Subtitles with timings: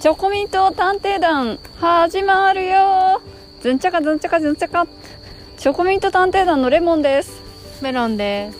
[0.00, 3.20] チョコミント探偵団始まるよ。
[3.60, 4.86] ずんちゃかずんちゃかずんちゃか
[5.56, 7.42] チョコミント探偵団のレモンです。
[7.82, 8.58] メロンです。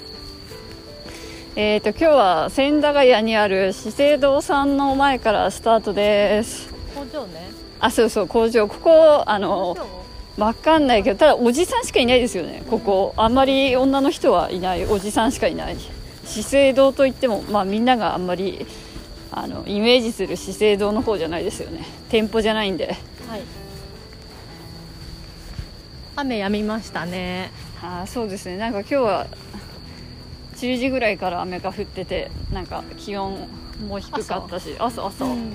[1.54, 6.74] えーと今日は千駄ヶ谷にある資生堂さんの前からスタートです。
[6.93, 7.50] 工場ね。
[7.79, 8.66] あそうそう工場。
[8.66, 9.77] ここあの
[10.36, 12.64] わかんないけどただおじさんしかいないですよね。
[12.68, 13.14] ここ。
[13.16, 14.84] あんまり女の人はいない。
[14.86, 15.77] おじさんしかいない。
[16.25, 18.66] 資生堂といってもまあみんながあんまり
[19.30, 21.84] あのイメージする資生堂の方じゃないですよね。
[22.09, 22.86] 店舗じゃないんで。
[23.28, 23.42] はい。
[26.16, 27.50] 雨やみましたね。
[27.83, 28.56] あーそうですね。
[28.56, 29.27] なんか今日は
[30.56, 33.46] 10時ぐらいから雨が降っててなんか気温
[33.86, 35.06] も低かったし朝。
[35.06, 35.52] 朝、うん。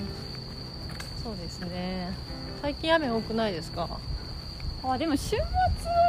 [1.22, 2.10] そうですね。
[2.62, 3.88] 最近雨多くないですか？
[4.84, 5.44] あでも週末は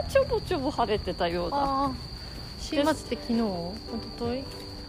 [0.09, 1.91] ちょぼちょぼ晴れてたようだあ
[2.59, 3.39] 週末って昨日？
[3.39, 3.41] 一
[4.19, 4.43] 昨日？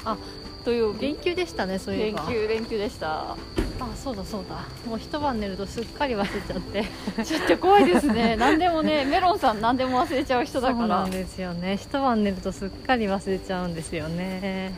[0.04, 0.16] あ
[0.66, 3.36] 土曜日連休でしたねそういえ連ば休連休でした。
[3.78, 4.64] あそうだそうだ。
[4.88, 6.84] もう一晩寝るとすっかり忘れちゃって。
[7.24, 8.34] ちょっと怖いですね。
[8.40, 10.78] 何でもねメロンさん何でも忘れちゃう人だから。
[10.78, 11.76] そうなんですよね。
[11.76, 14.73] 一晩寝るとすっかり忘れちゃうんですよね。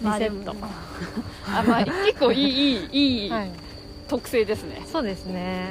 [0.00, 0.56] リまあでもセット、
[1.48, 3.50] あまあ結構いいいいいいはい、
[4.08, 4.86] 特性ですね。
[4.90, 5.68] そうですね。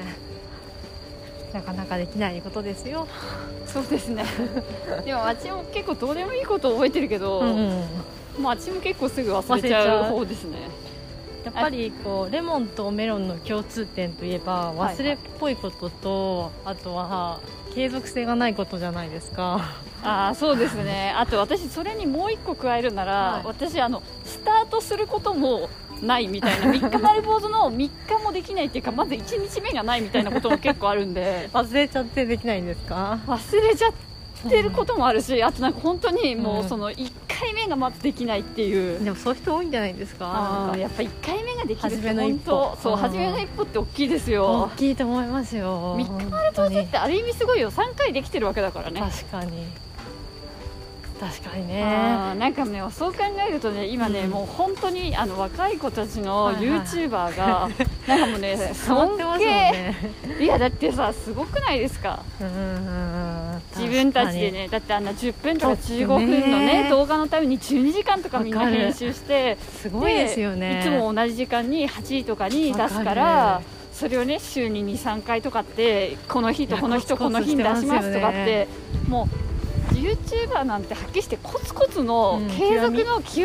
[1.53, 3.07] なかなかできないことですよ。
[3.65, 4.25] そうですね。
[5.03, 7.83] でもあっちも結構どうでもいいこと覚えてるけど、うん
[8.39, 10.57] まああっちも結構すぐ忘れちゃう方ですね。
[11.45, 17.39] やっぱりこうレモンとメロンの共通点といえば忘れっぽいことと、あとは
[17.75, 19.61] 継続性がないことじゃないですか。
[20.03, 21.13] ああそうですね。
[21.15, 23.45] あと私それにもう一個加えるなら、はい。
[23.45, 25.69] 私あのスタートすることも
[26.01, 27.91] ないみたいな 3日丸坊主の3日
[28.23, 31.47] もできないっていうかまず1日目がないみたいなことも結構あるんで。
[31.53, 33.19] 忘れちゃってできないんですか？
[33.27, 36.69] 忘れちゃってることもあるしあとなんか本当にもううん。
[36.69, 40.73] その1回目がまずできないっていう、でもそういう人多いんじゃないですか？
[40.77, 45.97] やっぱ1回目ができるって初めの一本当そう初めの一歩って大きいです大よきいと思いますよ。
[45.97, 47.71] 3日丸坊主本ってある意味すごいよ。
[47.71, 49.01] 3回できてるわけだからね。
[49.01, 49.67] 確かに
[51.19, 51.81] 確かにね。
[51.81, 54.31] なんかねそう考えるとね今ね、うん。
[54.31, 57.69] もう本当にあの若い子たちのはいはい YouTuber が、
[58.07, 59.95] なんかもうね尊敬、ね
[60.39, 62.19] いやだってさすごくないですか？
[62.41, 66.25] うんうんうん自分たちでねだってあんな10分とかちょっ15とね。
[66.41, 70.79] 分のね動画のために12時間とかみんな編集して すごいですよね。
[70.81, 73.65] いつも同じ時間に8時とかに出すからる。
[73.93, 78.67] それをね週に23回とかってこの日とこの日とこの日に出しますとかって
[79.07, 79.44] もう
[80.05, 83.35] YouTuber なんてはっきりしてコツコツのうん継続の極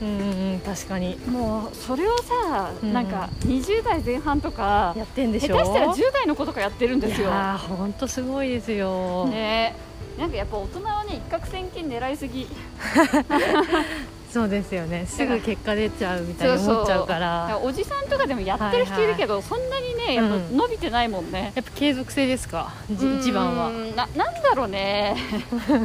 [0.00, 1.16] み、うんうんうん確かに。
[1.28, 2.92] もうそれをさ、うん。
[2.92, 5.56] なんか20代前半とかやってんで下しょ？
[5.58, 7.30] 手したら10代の子とかやってるんですよ。
[7.30, 9.74] 本当すごいですよ、ね。
[10.18, 12.46] なんかやっぱ大人はね一攫千金狙いすぎ
[14.32, 15.06] そうですよね。
[15.06, 17.48] すぐ結果出ちゃうみたいに思っちゃうから。
[17.50, 22.72] らおじさんとかでもやってる人いるけど、そんなにねやっぱうん伸びてないもんね、やっぱ継続性ですか？
[22.88, 23.70] 一番は。
[23.96, 25.16] ななんだろうね。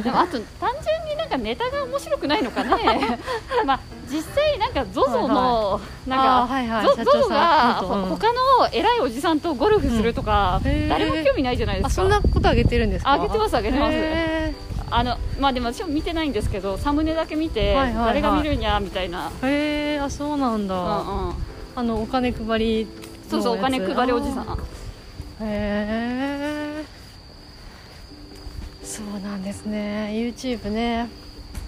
[0.04, 3.18] でもあと単純になんかネタが面白くないのかね。
[3.66, 6.54] まあ実際なんか ZOZO の、なんか
[6.94, 7.74] ZOZO が
[8.08, 10.88] 他の偉いおじさんとゴルフするとか、うん。
[10.88, 12.02] 誰も興味ないじゃないですか。
[12.02, 13.12] あそんなことあげてるんですか？
[13.14, 13.94] あげてますあげてます。
[13.96, 14.54] へ
[14.90, 18.06] あのまあでも私も見てないんですけどサムネだけ見て、はいはいはい。
[18.06, 21.34] 誰が見るんやみたいな、ーへーあそうなんだ、うんうん、
[21.74, 22.86] あのお金配り
[23.28, 24.58] そうそうお金配りおじさん。
[25.40, 26.84] へえ
[28.82, 30.10] そうなんですね。
[30.12, 31.08] YouTube ね。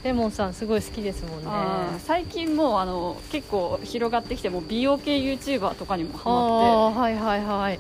[0.05, 1.47] レモンさんすごい好きですもんね。
[1.49, 7.79] あー最近もうあの結構広がってきてもう美容系 YouTuber とかにもハマっはいはいはい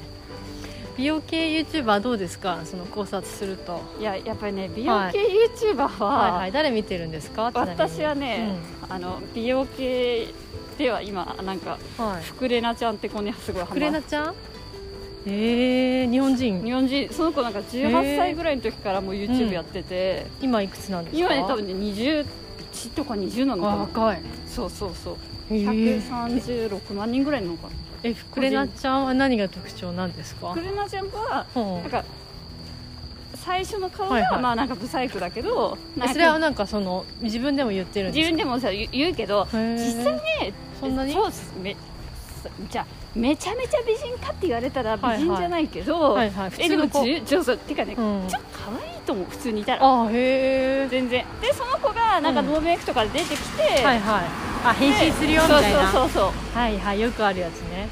[0.98, 2.58] 美容系 YouTuber どうですか？
[2.64, 3.80] その考察すると。
[3.96, 5.20] ていややっぱりね美容系
[5.70, 6.52] YouTuber は、はいはい。
[6.52, 7.52] 誰見てるんですか？
[7.54, 8.56] 私はね、
[8.88, 10.26] あの美容系
[10.76, 12.22] では今なんかうんはい。
[12.24, 14.34] フクレナちゃんって子にすごいハマクレナちゃん？
[15.26, 16.64] えー、日本人。
[16.64, 17.08] 日本人。
[17.12, 21.18] その子なんか18歳ぐらいの時からもう YouTube やってて、今いくつなんですか？
[21.20, 21.74] 今ね多分ね
[22.78, 24.20] 21とか20なのかな若い。
[24.46, 25.16] そうそうそう。
[25.50, 26.02] へー。
[26.02, 27.72] 136万人ぐらいなのかな。
[28.04, 30.52] えフクレナちゃんは何が特徴なんですか？
[30.52, 31.82] フクレナちゃんはうん。
[31.82, 32.04] なんか
[33.34, 34.42] 最初の顔が、はいはい。
[34.42, 38.30] まあなんかブサイクだけどなんかえそれはなんかその自分でも言ってるんですか？
[38.30, 41.12] 自分でもさ言うけど実際ねそんなに？
[41.12, 41.52] そうです。
[41.60, 41.76] め
[42.70, 42.86] じゃあ
[43.18, 45.24] めちゃめちゃ美人かって言われたら美はいはい。
[45.24, 46.50] 人じゃないけど、はいはい。
[46.50, 47.04] 普えでも通の子。
[47.04, 48.28] じゅそうそうてかね、うん。
[48.28, 49.80] ちょっと可愛いと思う普通にいたら。
[49.82, 51.24] あへえ全然。
[51.40, 52.46] でその子がなんかうん。
[52.46, 54.00] ノーメイクとかで出てきて、はいはい。
[54.64, 55.90] あ変身するよみたいな。
[55.90, 56.58] そうそうそうそう。
[56.58, 57.88] はいはいよくあるやつね。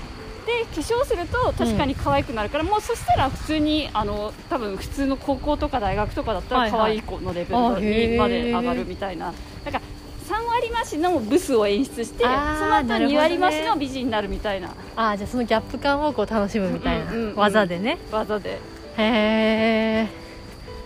[0.46, 6.70] で化粧すると確かに可愛くなるから、もうそしたら普通にあの多分普通の高校とか大学とかだったはいはい。
[6.70, 9.34] ら可愛い子のレベルにまで上がるみたいな、
[9.64, 9.84] だから
[10.28, 13.26] 3割なしのブスを演出してその後なるほどね。
[13.26, 14.75] 2割増しの美人になるみたいな。
[14.96, 17.99] あーじゃあそのギャップ感をこう楽しむみたいな、うんうんうん技でね。
[18.11, 18.50] 技で。
[18.50, 18.58] へ
[18.99, 20.08] え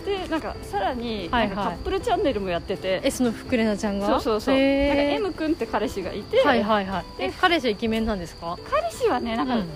[0.05, 4.07] でなんかさらにカップルチャンネルもやってて、えその福レナちゃんが？
[4.07, 4.55] そうそうそう。
[4.57, 7.05] なんか M 君って彼氏がいて、はいはいはい。
[7.19, 8.59] えで彼氏はイケメンなんですか？
[8.71, 9.69] 彼氏はねなんか、うん。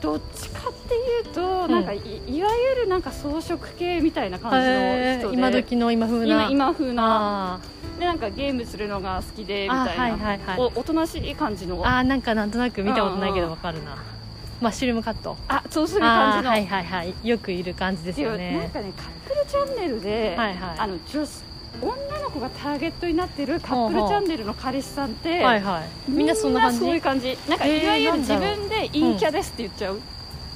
[0.00, 1.70] どっちかっていうと、ん。
[1.70, 5.36] なんかいいわゆるなんか装飾系みたいな感じの人で。
[5.36, 6.44] 今時の今風な。
[6.44, 7.54] 今今風な。
[7.54, 7.60] あ
[7.98, 10.58] でなんかゲームするのが好きでみたいな、あはいはいはい。
[10.58, 11.82] おおとなしい感じの？
[11.82, 13.96] ーあーなんかなんとなく見たことないけうんうんどわかるな。
[14.60, 15.36] マッシュルームカット。
[15.48, 17.14] あそうする感じの、はいはいはい。
[17.22, 20.78] よくいる感じですよでなんねかねカップルチャンネルで、はいはい。
[20.78, 21.42] あの女子
[21.82, 26.10] 女の子がターゲットになってるカップルチャンネルの彼氏さんって、はいはい。
[26.10, 26.78] みんなそんな感じ？
[26.78, 27.38] みそういう感じ。
[27.48, 30.00] なんかえーいわゆる自分で陰キャですって言っちゃう、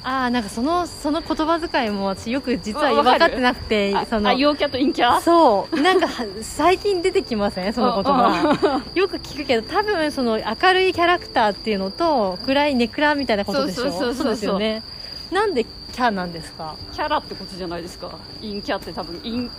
[0.03, 5.19] ああなんかそのその言葉遣いも私よく実は分かってなくてあそのあ陽キャと陰キャ？
[5.19, 5.81] そう。
[5.81, 7.73] なんかは最近出てきません？
[7.73, 8.81] その言葉。
[8.95, 13.83] よく聞くけど多分その明るいキャラクターっていうのと暗いネクラみたいなことでしょ？
[13.83, 14.83] そうそうそうそうですよね。
[15.31, 16.75] なんでキャなんですか？
[16.93, 18.11] キャラってことじゃないですか。
[18.41, 19.49] 陰キャって多分陰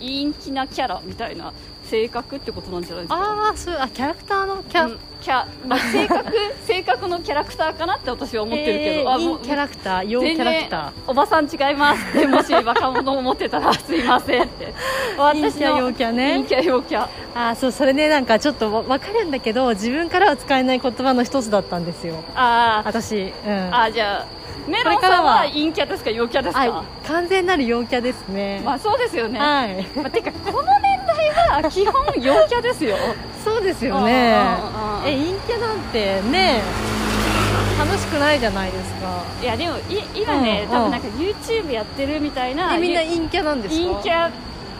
[0.00, 1.52] 陰気なキャラみたいな
[1.88, 3.16] 性格ってことなんじゃないですか？
[3.16, 6.32] ああそうあキャラクターのキャ、うんキャ、まあ、 性格
[6.64, 10.90] 性格のキャラクターかなって私は思ってるけど、えーあもうキャラクター陽キャラクター。
[11.08, 12.16] おばさん違います。
[12.16, 14.72] ってもし若者を持ってたらすいませんって。
[15.16, 17.08] 陰キャ陽キャね陰キャ陽キャ。
[17.34, 22.14] ああそうそれねなんかちょっとわ分かるんだけど自分からは使えない言葉の一つだったんですよ。
[22.36, 22.86] あー。
[22.86, 23.74] 私うん。
[23.74, 24.38] あじゃあ
[24.68, 25.36] メロンこれからは。
[25.38, 26.10] さんは陰キャですか？
[26.10, 29.86] 陽キャですか、あ完全なる陽キャですね、まあそうですよね、はい。
[29.96, 30.77] まあ、てかこの
[31.70, 32.96] 基本陽キャですよ。
[33.44, 34.36] そうですよね。
[34.60, 36.60] うんうんうんえ陰キャなんてね
[37.78, 39.22] 楽しくないじゃないですか。
[39.42, 43.84] いやでもい今ね、うん多分なんか YouTube やってるみたいなえみんなゆ陰キャなんですか？
[43.88, 44.30] 陰キャ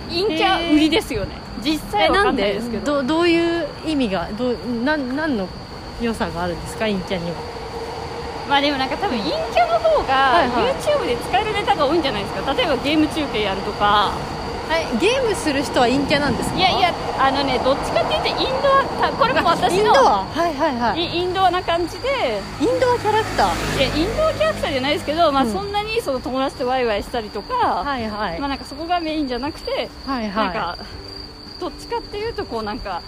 [0.09, 1.37] 陰キャ売りですよね。
[1.62, 3.03] 実際なんでど。
[3.03, 5.47] どどういう意味がどうなん何の
[6.03, 6.81] 良さがあるんですか？
[6.81, 7.37] 陰キャには。
[8.49, 12.53] まあでもなんか多分陰キャの方が YouTube で使えるネタが多いんじゃないですか？
[12.55, 14.12] 例えばゲーム中継やるとか
[14.70, 16.56] えゲームする人は陰キャなんですか？
[16.56, 21.00] いやいやあのねどっちかっていうとインドアたこれも私のインドアはいはいはい。
[21.00, 22.41] イインドアな感じで。
[22.61, 23.79] インドアキャラクター？
[23.79, 25.53] いやインドアキャラクターじゃないですけど、まあ、うん。
[25.53, 30.79] そんなにその友達とワイワイしたりとか、はいはい、まあ、なんかそこがメインじゃなくて、はいなんかは
[31.61, 33.03] どっちかっていうとこうなんか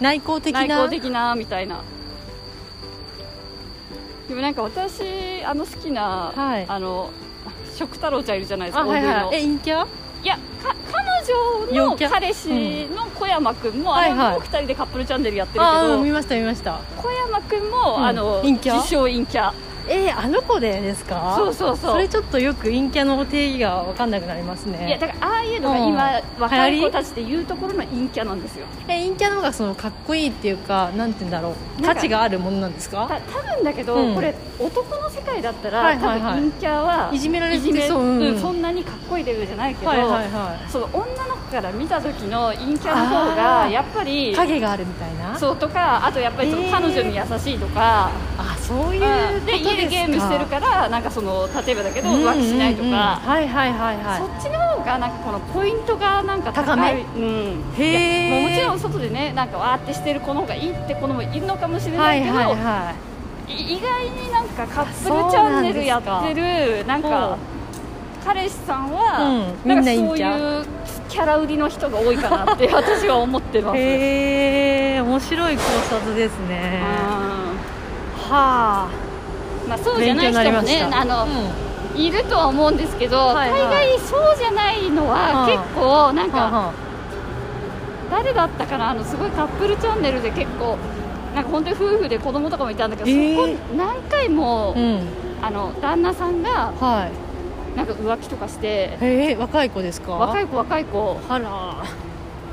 [0.00, 0.62] い内向的な？
[0.62, 1.82] 内向的なみたいな。
[4.28, 6.66] でもなんか私あの好きな、はい。
[6.68, 7.10] あの
[7.74, 9.36] 食太郎ちゃんいるじゃないですかあはいはい。
[9.36, 9.86] え陰キャ？
[10.22, 16.80] いやか彼女の彼氏の小山君も、はいはいあれも2人でカップルチャンネルやってるけど、あうん見ました見ました。
[16.96, 18.04] 小山君も、うん。
[18.06, 19.52] あの自称陰キャ
[19.88, 21.34] えー、あの子でですか？
[21.36, 21.92] そうそうそう。
[21.92, 24.86] それちょっとよく陰キャの定義が分かんなくなりますね。
[24.88, 25.88] いやだからああいうのがうん。
[25.88, 28.66] 今、若い子たちで言うところの陰キャなんですよ。
[28.88, 31.82] え陰キャの方がそのかっこいいっていうかなんて言うんだろう？
[31.82, 33.06] 価値があるものなんですか？
[33.08, 34.14] た多分だけど、うん。
[34.14, 36.20] これ男の世界だったら、はいはいはい。
[36.20, 38.20] 多分陰キャはいじめられてそううん。
[38.20, 45.38] うんそんなにかっこいいレベルじゃないけど、はいはいはその女の子から見た時の陰キャの方がやっぱりい影があるみたいな？
[45.38, 46.70] そうとかあとやっぱりそのへー。
[46.70, 52.28] 彼女に優しいとか、あそういううんで家でゲームしてるからなんかその例えばだけどうんうんうん。
[52.28, 62.94] 浮気しないとか、はいはいはいはそっちの方がなんかこのポイントがなんか高高めい、うん、へもちろん外でねなんかわーってしてる子の方がいいって子のもいるのかもしれいないけど、はいはいは
[63.48, 63.76] いい。
[63.76, 67.36] 意外になんかカップルチャンネルやってるなんか
[68.24, 69.68] 彼氏さんは、うん。
[69.68, 70.64] なんかそういう
[71.08, 73.78] キャラ売りの人が多いかなって私は思ってます。
[73.78, 77.49] へえ面白い考察ですね
[78.30, 78.88] はあ。
[79.64, 82.00] うんまあ、そうじゃない人もねあの、うん。
[82.00, 83.60] いるとは思うんですけど、はいはい。
[83.62, 86.72] 大概そうじゃないのはうん結構なんか、はあは
[88.10, 90.76] 誰だったかなあのすごいカップルチャンネルで結構
[91.34, 93.36] なんか本当に夫婦で子供とかもいたんだけど、えー。
[93.36, 95.00] そこ何回も、あうん。
[95.42, 97.76] あの旦那さんがはい。
[97.76, 100.10] なんか浮気とかしてへえ若い子ですか？
[100.16, 101.20] い若い子若い子。
[101.28, 101.84] あら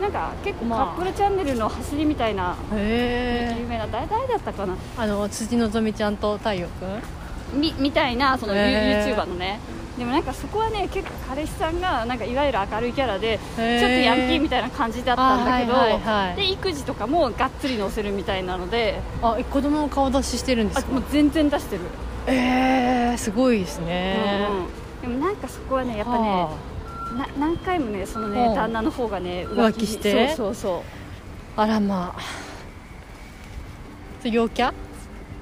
[0.01, 0.86] なんか結構まあ。
[0.86, 4.75] カップルチャンネルの走りみたいな、へえ有名な誰誰だったかな。
[4.98, 9.60] あの辻希美ちゃんと太陽くんみみたいなそのユへー YouTuber のね。
[9.98, 16.36] でもなんかそこはね結構彼氏さんがなんかいわゆる明るいキャラでちょっとヤンキーみたいな感じだったんだけど、あはいはいはい。
[16.36, 19.01] で育児とかもがっつり載せるみたいなので。
[19.24, 20.88] あえ子供の顔出ししてるんですか？
[20.92, 21.82] あもう全然出してる、
[22.27, 24.48] えー、すごいですね、
[25.04, 25.20] うんうん。
[25.20, 26.51] でもなんかそこはねやっぱねは
[27.18, 28.34] な何回もねそのうん。
[28.34, 30.30] ね旦那の方がね浮気して。
[30.30, 30.82] そうそうそう。
[31.60, 32.22] ああらまあ。
[34.20, 34.74] それ陽キャ？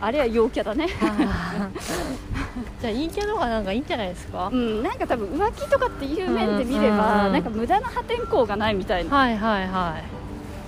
[0.01, 0.87] あれは陽キャだね。
[2.81, 4.49] じゃあ陰キャの方がなんかいいんじゃないですか？
[4.51, 7.33] うんなんか多分浮気とかっていう面で見れば、うん。
[7.33, 9.15] なんか無駄な破天荒がないみたいな。
[9.15, 10.03] はいはいはい。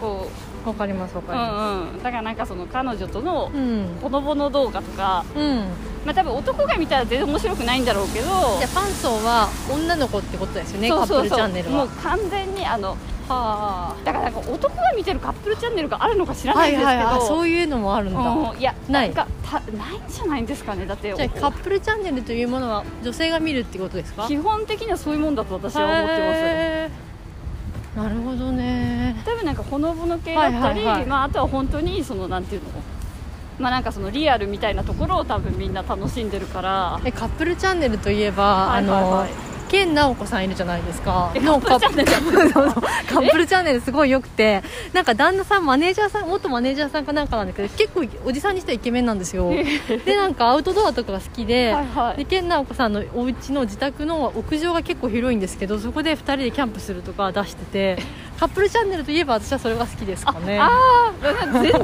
[0.02, 2.03] こうわかりますわかうりまんうん。
[2.03, 3.97] だからなんかその彼女とのすうん。
[4.01, 5.57] ほのぼの動画とかうん。
[6.05, 11.38] まあ多分男が見たら全然面白くないんだろうけどじゃあファン層は女の子ってことですよねそうそうそう。
[11.38, 11.77] カップルチャンネルは。
[11.77, 12.95] もう完全にあの
[13.27, 18.57] はだからなんか男が見てるカップルチャンネルがあるのか知らあないんですけど、あそういうのもあるんだ、うん。
[18.57, 19.09] いやない。
[19.09, 20.86] んかたないんじゃないんですかね。
[20.86, 24.27] だってじゃあカップルチャンネルというものは女性が見るってことですか？
[24.29, 26.19] 基本的にはそういうもんだと私は思ってます。
[26.19, 27.07] へー
[27.98, 29.16] なるほどね。
[29.25, 31.06] 多分なんかほのぼの系だったり、はいはいはい。
[31.08, 32.70] まあ、あとは本当にそのなんていうの？
[33.58, 37.01] まあなんかそのリアルみたいなところを多分みんな楽しんでるから。
[37.04, 39.32] えカップルチャンネルといえば、はいはいはい。
[39.32, 41.31] あの健直子さんいるじゃないですか。
[41.33, 42.50] カップルチャンネル。
[42.51, 44.63] そうそうカップルチャンネルすごい良くて。
[44.93, 49.51] なんか旦那さんマネージャーさん元マネージャーさんかなんかなんだけど結構おじさんにしてはイケメンなんですよ。
[50.05, 52.17] でなんかアウトドアとかが好きではいはい。
[52.17, 58.03] で健直子さんのお家の自宅の屋上が結構広いんですけどそこで2人でキャンプするとか出してて
[58.39, 60.59] カップルチャンネルといえば私はそれが好きですかね。
[60.59, 61.12] ああ
[61.53, 61.83] 全然違う。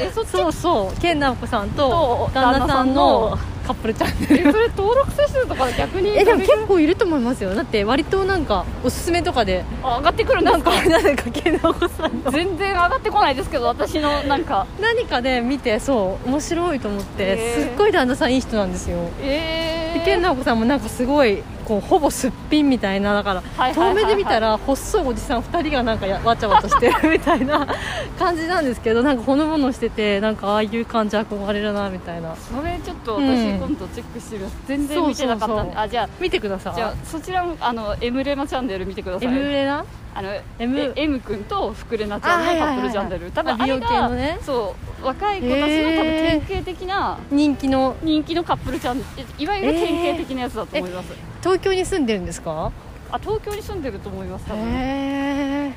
[0.00, 1.00] えそそうそう。
[1.00, 4.48] 健直子さんとと旦那さんのカップルチャンネル。
[4.48, 7.54] えそれ登録者数とか逆にえでも結構いると思いますよ。
[7.54, 9.64] だって割となんかおすすめとかで。
[9.82, 10.70] あ上がってくるなんすか？
[10.72, 12.30] か何か健直子さんの。
[12.30, 14.66] 全然上がってこないですけど私のなんか。
[14.80, 17.62] 何かで見てそう面白いと思ってへー。
[17.62, 18.98] すっごい旦那さんいい人なんですよ。
[19.22, 27.66] えー、で健直子さんもなんかすごいこうほぼすっぴんみたいなだから、遠目で見たら細いおじさん2人がなんかやわちゃわちゃしてるみたいな
[28.18, 32.34] 感じなんですけどなんかほのぼのしててなんかああいう感じ憧れるなみたいな。
[32.36, 34.46] それちょっとうん私今度チェックしてる。
[34.66, 35.76] 全然見てなかったんで。
[35.76, 36.72] あじゃ見てください。
[36.72, 39.28] あじゃあそちらもあの M レナチャンネル見てください。
[39.28, 39.84] M レナ？
[40.14, 40.28] あの
[40.58, 43.30] M M, 君と福レナちゃんのカップルチャンネル。
[43.30, 44.38] 多分あれが、のね。
[44.42, 49.02] そう若い子たちの多分典型的な人気の人気のカップルチャン
[49.38, 52.70] いわゆる典型的なやつだと思います、東京に住んでるんですか？
[53.10, 54.62] あ東京に住んでると思います多分。
[54.64, 55.72] へ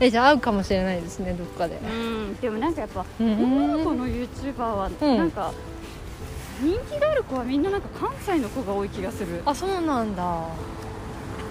[0.00, 1.76] ええじゃあ会うかもしれないですねどっかで。
[1.76, 3.32] うんでもなんかやっぱうん。
[3.32, 5.18] 女の子の YouTuber はうん。
[5.18, 5.52] なんか、
[6.60, 9.42] 人気がある子はみんななんか関西の子が多い気がする。
[9.44, 10.46] あそうなんだ。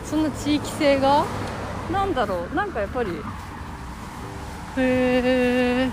[0.05, 1.25] そんな地域性が？
[1.91, 2.56] なんだろう。
[2.56, 3.13] なんかやっぱり、へ
[4.77, 5.89] え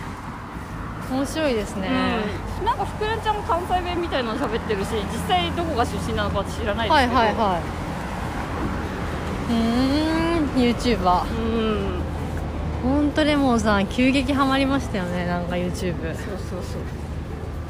[1.11, 1.89] 面白いですね、
[2.61, 7.19] うん、なんか福連ちゃんも関西弁みたいなの喋ってるし実際どこが出身なのか私知らないですはいけど。
[7.19, 7.63] はいはい
[9.51, 10.25] うーん。
[10.55, 11.29] YouTuber うん。
[12.83, 15.27] 本当レモンさん急激ハマりましたよね。
[15.27, 16.83] なんか YouTube そうそうそう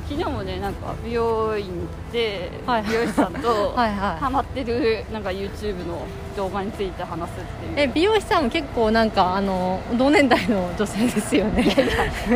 [0.08, 1.66] 昨日もねなんか美容院
[2.12, 2.82] ではい。
[2.82, 6.02] 美容師さんと ハマってるなんか YouTube の
[6.36, 7.78] 動画について話すっていう。
[7.78, 11.74] いえ美容師さんも結構なんかあの同年代の女性ですよね。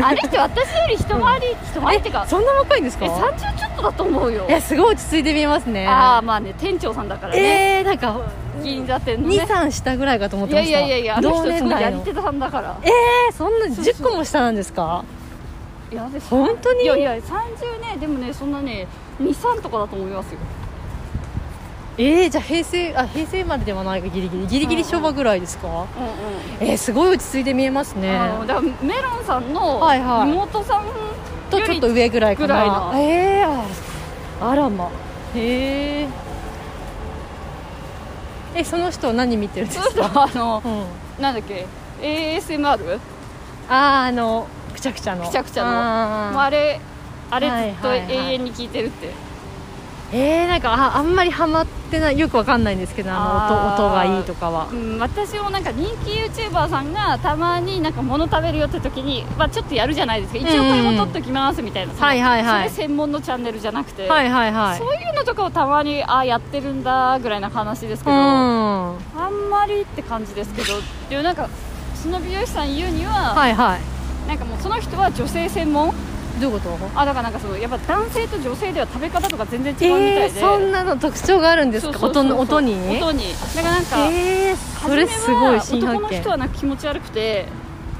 [0.02, 3.04] あれって私より一回り、一回りってかそんな若いんですか？
[3.04, 4.46] え30ちょっとだと思うよ。
[4.48, 5.86] いやすごい落ち着いて見えますね。
[5.86, 8.18] ああまあね店長さんだからね、えー、なんか
[8.62, 9.36] 銀座店のね。
[9.42, 10.70] 23下ぐらいかと思ってました。
[10.70, 12.04] いやいやいやあの同人すごいや年代の。
[12.04, 12.76] り手さんだから。
[12.82, 15.04] えー、そんなそうそう10個も下なんですか？
[15.90, 16.82] いやで本当に？
[16.82, 18.86] いやいや30ねでもねそんなね
[19.20, 20.38] 23とかだと思いますよ。
[22.00, 24.46] えー、じゃあ平成あ平成までではないかギリギリ。
[24.46, 25.86] ギリギリ昭和ぐらいですか、うんうん。
[26.60, 28.12] えー、すごい落ち着いて見えますね。
[28.46, 29.80] だメロンさんの
[30.24, 30.84] 妹さん
[31.50, 32.46] とちょっと上ぐらいかな。
[32.46, 34.90] ぐらいなえー、ああらま。
[35.34, 36.08] へえ
[38.54, 41.66] えその人何見てるんですか、とあのうん、なんだっけ
[42.00, 43.00] ？ASMR
[43.68, 44.46] あああの
[44.78, 45.26] くちゃくちゃの。
[45.26, 46.32] くちゃくちゃの。
[46.32, 46.80] もうあれ
[47.30, 48.30] あれずっとはいはいはい。
[48.30, 49.10] 永遠に聞いてるって、
[50.12, 54.68] えー、なんかああんまりハマってないよくわかんないんですけどあの音音がいいとかは。
[54.72, 60.38] うん、私もなんか人気 YouTuber さんがたまになんか物食べるよって時に、まあ、ちょっとやるじゃないですか。
[60.38, 62.70] 一応これも撮っときますみたいな、はいはいはい。
[62.70, 64.78] それ専門のチャンネルじゃなくて、はいはいはい。
[64.78, 68.24] そういうのとかをたまにああやってるんだぐらいな話ですけうど、ん。
[68.24, 70.74] あんまりって感じですけど
[71.10, 71.48] でもなんか
[71.94, 73.97] その美容師さん言うには、はいはい
[74.28, 75.92] なんかもうその人は女性専門？
[76.40, 76.78] どういうこと？
[76.94, 82.06] あだからなんかそのやっぱ男性と女性では食べ方とか全然違うみたいで、えー、そんなの特徴があるんですか？
[82.06, 82.36] 音に？
[82.36, 82.72] 音に。
[83.56, 87.46] だからなんか、えー、それすごい新発見男の人はなんか気持ち悪くて。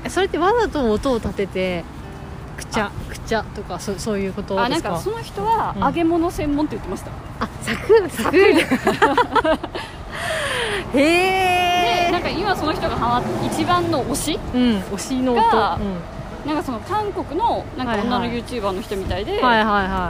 [0.09, 1.85] それってわざと音を立てて
[2.57, 4.91] くちゃくちゃとかそそういうことあですか？
[4.91, 5.83] なんかその人はうん。
[5.83, 8.53] 揚げ物専門って言ってました、あサクサクへ
[10.95, 15.41] えでなんか今その人がハマっ一番の推しうん推しの音。
[15.41, 19.41] がうんなんかその韓国のなんか女の YouTuber の人みたいで、で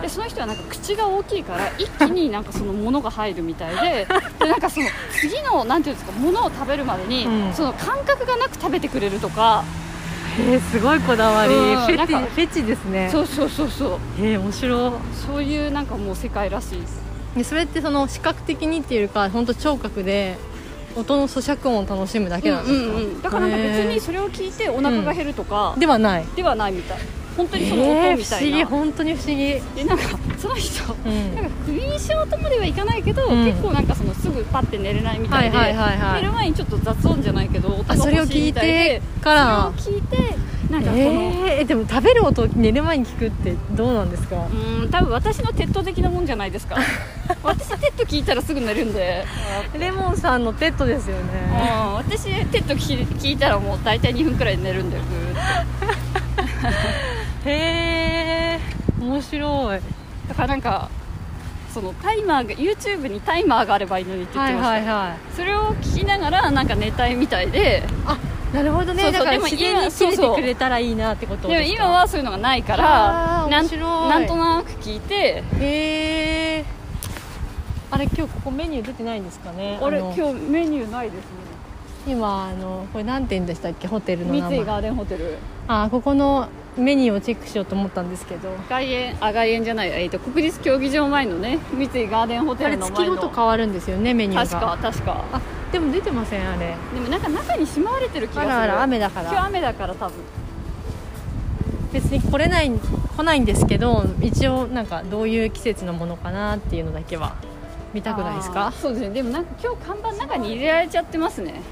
[0.09, 4.07] その人はなんか口が大きいから 一気になんかその物が入るみたいで
[4.39, 7.53] でなんかその次のなんていうんですか物を食べるまでに、うん。
[7.55, 9.65] その感覚がなく食べてくれるとか、
[10.39, 11.55] いえー、すごいこだわり。
[11.55, 13.09] うんフェチフェチですね。
[13.11, 13.99] そうそうそうそう。
[14.21, 14.93] えー、面白い。
[15.27, 16.81] そういうなんかもう世界らしい。
[16.81, 20.37] ですでそれってその視覚的にっていうか本当聴覚で
[20.97, 23.23] 音の咀嚼音を楽しむだけなんですか、うんうんうん。
[23.23, 26.27] だからなんか別にそれを聞いてお腹が減るとかではない。
[26.37, 26.99] ではないみたい。
[27.37, 28.59] 本当にそのえー、音みた不思議。
[28.59, 29.37] いな、本当に不思議。
[29.37, 30.05] でなんか
[30.39, 31.35] その人うん。
[31.37, 33.45] なんか不眠症とまではいかないけど、うん。
[33.45, 36.23] 結構なんかそのすぐパッて寝れないみたいで、はいはいはいはい。
[36.23, 40.17] 寝る前にちょっと雑音じゃないけど音があそれを欲しい聞いみたいでてからそれを聞いて
[40.71, 41.03] なんかこの、
[41.49, 44.37] えー、でも食べる音寝る前に聞くってどうなんですか？
[44.37, 46.77] うーん多分私の TED 的なもんじゃないですか。
[47.43, 49.25] 私 TED 聞いたらすぐ寝るんで、
[49.79, 51.33] レモンさんの TED ですようんね、
[51.95, 54.99] 私 TED 聞い聞いたらもう大体2分くらいで寝るんで。
[54.99, 57.51] ぐー。
[57.51, 58.61] へえ
[59.01, 59.81] 面白い。
[60.29, 60.91] だからなんか
[61.73, 65.19] そのタイマーが YouTube にタイマーがあればいいのにって言っはいてました、はいはい。
[65.37, 67.83] それを聞きながらなんか寝たいみたいで。
[68.07, 68.19] あ
[68.53, 69.03] なるほどね。
[69.03, 69.25] そうそう。
[69.25, 74.09] でもだから自然に今切れてくれたらいいなってことでも今はそういうのがないかあらなんー面白い。
[74.09, 75.15] なんとなく聞いて。
[75.15, 76.65] へえ
[77.91, 79.79] あれ今日ここメニュー出てないんですかね？
[79.83, 81.31] あれ今日メニューないですね。
[82.07, 83.89] 今あのこれ何店でしたっけ？
[83.89, 84.51] ホテルの名前。
[84.51, 85.39] 三井ガーデンホテル。
[85.69, 88.49] あここのメニューをチェックしようと思ったんですけど。
[88.69, 95.41] 外苑あ外苑じゃない、えー、と国立競技場前のね三井ガーデンホテあれルの前の月ごと変わるんですよねメニュー確がか確かあ
[95.73, 96.75] でも出てませんあれ。
[96.95, 98.53] でもなんか中にしまわれてる気がする。
[98.53, 100.17] あらあら雨だか今日ら雨だから多分。
[101.93, 107.35] 別に来れない来ないんですけど一応なんかどういう季節のものかなっていうのだけは
[107.95, 109.11] 見たくないですあーかそうですね。
[109.11, 111.63] でもなんか今日看板中に入れられちゃってますね。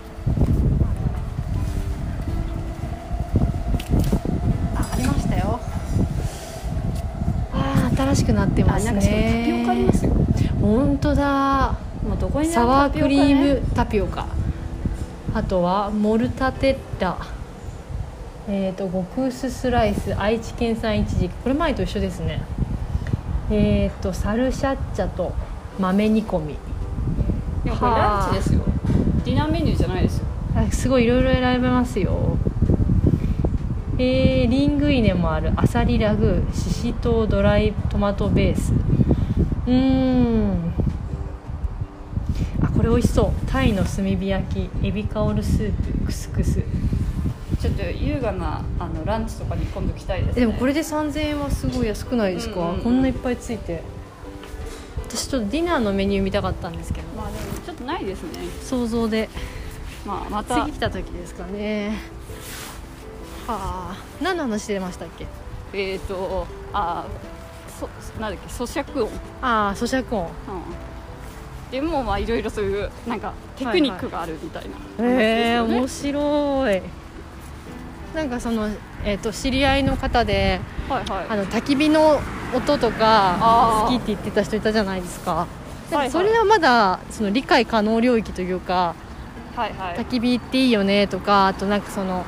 [4.74, 5.60] あありましたよ。
[7.52, 10.04] あー新しくなってますあなんかしかもタピオカありねます？
[10.06, 10.12] よ
[10.60, 11.76] 本当だ
[12.06, 14.28] もうどこにサワークリータピオカね。
[14.28, 15.38] ムタピオカ。
[15.38, 17.18] あとはモルタテッラ。
[18.48, 22.42] えー、と極薄スライス愛知県産いちじくこれ前と一緒ですね。
[23.50, 25.34] えー、とサルシャッチャと
[25.80, 26.56] 豆煮込み。
[27.64, 28.62] でもこれランチですよ。
[29.24, 30.26] ディナーメニューじゃないですよ。
[30.54, 32.38] あすごいいろいろ選べますよ。
[33.98, 35.52] えー、リングイネもある。
[35.56, 38.72] アサリラグーシシトウドライトマトベース。
[39.66, 40.65] うーん。
[40.65, 40.65] あ
[42.76, 43.46] これ美味しそう。
[43.46, 46.62] タイの炭火焼きエビ香るスープクスクス。
[47.60, 52.82] ちょっと優雅なあのランチとかに今度来たいです、ね、でもこれで3000円はすごい安くないですか、うんうんうん。
[52.82, 53.82] こんないっぱいついて。
[55.08, 57.08] 私ちょっとディナーのメニュー見たかったんですけど。
[57.16, 58.30] まあでもちょっとないですね。
[58.62, 59.28] 想像で。
[60.04, 60.64] まあまた。
[60.64, 61.98] 次来た時ですかね。
[63.46, 65.26] はあ何の話してましたっけ？
[65.72, 67.06] えっ、ー、とあ
[67.78, 67.88] そ
[68.20, 68.48] なんだっけ？
[68.48, 69.10] 咀嚼音、
[69.40, 70.24] ああ咀嚼音。
[70.24, 70.28] うん、
[71.70, 76.82] でもまあいろいろそういうなんかテクニックがあるみたいな話ですへえ面白い。
[78.14, 78.70] なんかその、
[79.04, 81.26] えー、と知り合いの方ではいはい。
[81.28, 82.20] あの焚き火の
[82.54, 85.46] 音とか好きって言ってた人いたじゃないですか。
[85.90, 88.94] かそれはまだその理解可能領域というか
[89.54, 89.98] はいはい。
[89.98, 92.24] 焚き火っていいよねとかあとなんかその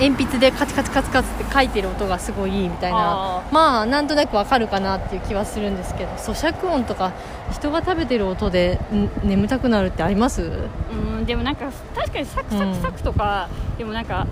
[0.00, 2.98] 鉛筆でカチカチカチカチって書いてる音がすごいいいみたいな。
[2.98, 7.12] あまあなんとなくわかるかなっていう気はするんですけど咀嚼音とか
[7.52, 10.42] 人が食べてる音でん眠たくなるってあります？
[10.42, 14.26] うんでもなんか確かにサクサクサクとか、でもなんか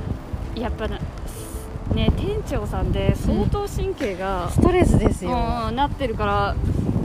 [0.56, 0.98] やっぱな
[1.94, 5.30] ね店長さんで相当神経が、ストレスですよ。
[5.68, 6.56] うんなってるから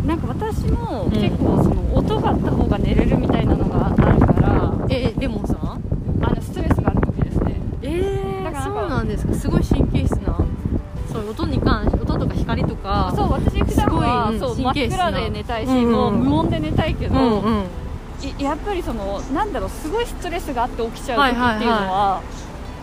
[0.06, 5.82] なんか私も結構その音があった方が寝れるみたいなのがあるからえレモンさん
[6.22, 7.56] あのストレスがある時ですね。
[7.84, 8.25] えだからなんか
[8.88, 9.34] そうなんですか。
[9.34, 10.38] すごい神経質な。
[11.12, 13.12] そう音に関して音とか光とか。
[13.16, 15.92] そう私普段はすごいうんそう真っ暗で寝たいし、うんうん。
[15.92, 17.64] もう無音で寝たいけど、うんうん。
[18.24, 22.22] いやっぱりそのなんだろうすごいストレスがあって起きちゃう時っていうのは,、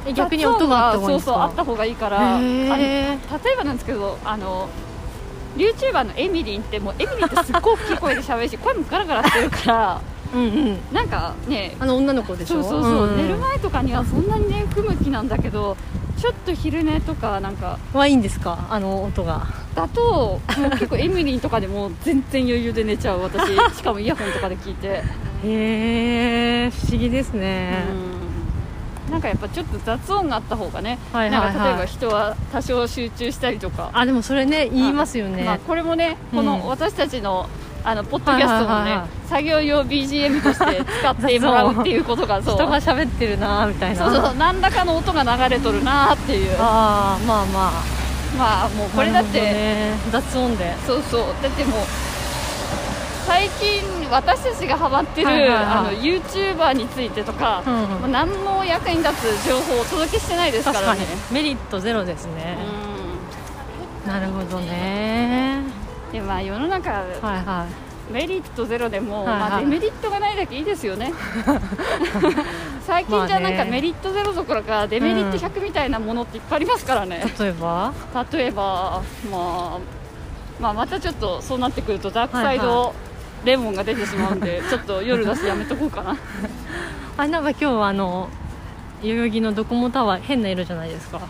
[0.06, 1.32] え逆に音があった方がいいんですか？
[1.32, 3.14] そうそうあった方がいいから例ー。
[3.14, 3.18] え
[3.56, 4.68] ばなんですけどあの
[5.56, 10.00] YouTuber のエミリンってもうエミリンってすっごい大きい声で喋るし声もガラガラしてるから
[10.34, 10.78] うんうん。
[10.92, 12.62] なんかねあの女の子でしょ？
[12.62, 13.16] そうそうそう、んん。
[13.16, 15.76] 寝る前とかにはそんなにね不向きなんだけど
[16.18, 17.78] ちょっと昼寝とかなんか。
[17.92, 18.66] はいいんですか？
[18.70, 19.46] あの音が。
[19.74, 23.54] だともう結構エミリンとかでも全然余裕で寝ちゃう私。
[23.76, 25.02] しかもイヤホンとかで聞いて。
[25.44, 27.84] へえ不思議ですね、
[29.08, 29.12] うん。
[29.12, 31.54] なんかやっぱちょっと雑音があった方がね、はいはいはい。
[31.54, 36.38] なんか例えば人は多少集中したりとか、あでもそれね言いますよね、まあ、これもねうん。
[36.38, 37.48] この私たちの
[37.84, 39.28] あのポッドキャストのね、はいはいはいはい。
[39.28, 42.54] 作業用 BGM として使ってもらうっていうことがそう。
[42.54, 44.10] 人が喋ってるなみたいな。
[44.10, 46.56] そうそう何らかの音が流れとるなっていう。
[46.58, 48.02] ああまあまあ。
[48.38, 50.74] まあもうこれだって、ね、雑音で。
[50.86, 51.26] そうそう。
[51.42, 51.80] だってもう
[53.26, 55.64] 最近私たちがハマってる、はいはいはい。
[55.64, 57.88] あの YouTuber についてとか、うんうん。
[57.88, 61.00] まあ何も役に立つ情報をお届けしてないですからに。
[61.00, 62.58] ねメリットゼロですね、
[64.04, 65.38] うなるほどね。
[65.40, 65.41] ん
[66.12, 67.66] でまあ世の中はいは
[68.08, 68.12] い。
[68.12, 69.50] メリットゼロでも、はいはい。
[69.50, 71.12] まあ、デメリットがないだけいいですよね。
[72.84, 77.92] 最近じゃなんかメリットゼロどころかデメリット100みたいなものっていっぱいありますからね、例えば？
[78.32, 79.78] 例えば、まあ、
[80.60, 82.92] まあまたちょっとそうなってくるとダークサイはいド
[83.44, 86.16] レモンが出てしまうんで、ちょっと夜出しやめとこうかな。
[87.16, 88.28] あなんか今日はあの
[89.02, 91.20] 代々木のドコモタワー変な色じゃないですか。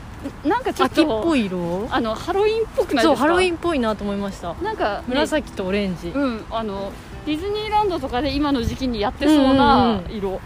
[0.45, 1.89] なんかちょっ秋っぽとい色？
[1.91, 3.09] あのハロウィンっぽくないですか？
[3.09, 4.55] そうハロウィンっぽいなと思いました。
[4.55, 6.93] なんか、ね、紫とオレンジ、うんあの
[7.25, 10.41] ディズニーランドとかで今の時期にやってそうな色、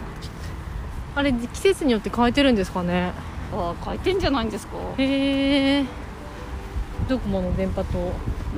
[1.15, 3.11] あれ季節によって変えてるんですかね？
[3.51, 4.77] ああ変えてんじゃないんですか？
[4.97, 5.85] へえ
[7.09, 8.11] ドコモの電波と。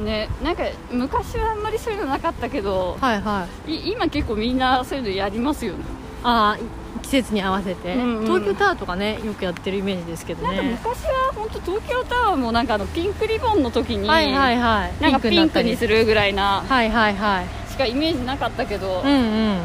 [0.04, 3.72] ねなんか昔はあんまりそういうのなかったけどはいはい。
[3.90, 5.84] い今結構みんなそういうのやりますよね。
[6.24, 8.26] ああ季節に合わせて、うんうん。
[8.26, 15.02] 東京タワーとかねよくやってるイメージですけどなんかね昔は本当東京タワーもなんかあのピンクリボンの時に、はいはいはい。
[15.02, 17.48] なんかピンクにるするぐらいなはいはいはい。
[17.72, 19.60] しかイメージなかったけど、うんうん。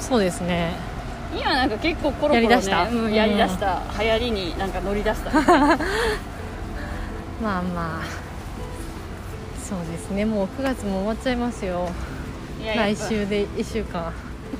[0.00, 0.72] そうですね。
[1.34, 2.88] 今なんか結構コロコロ、ね、やりだした？
[2.88, 5.30] うん、やりだした、流行りになんか乗り出した。
[7.42, 8.26] まあまあ。
[9.62, 10.24] そうですね。
[10.24, 11.90] もう9月も終わっちゃいますよ。
[12.64, 14.12] 来週で1週間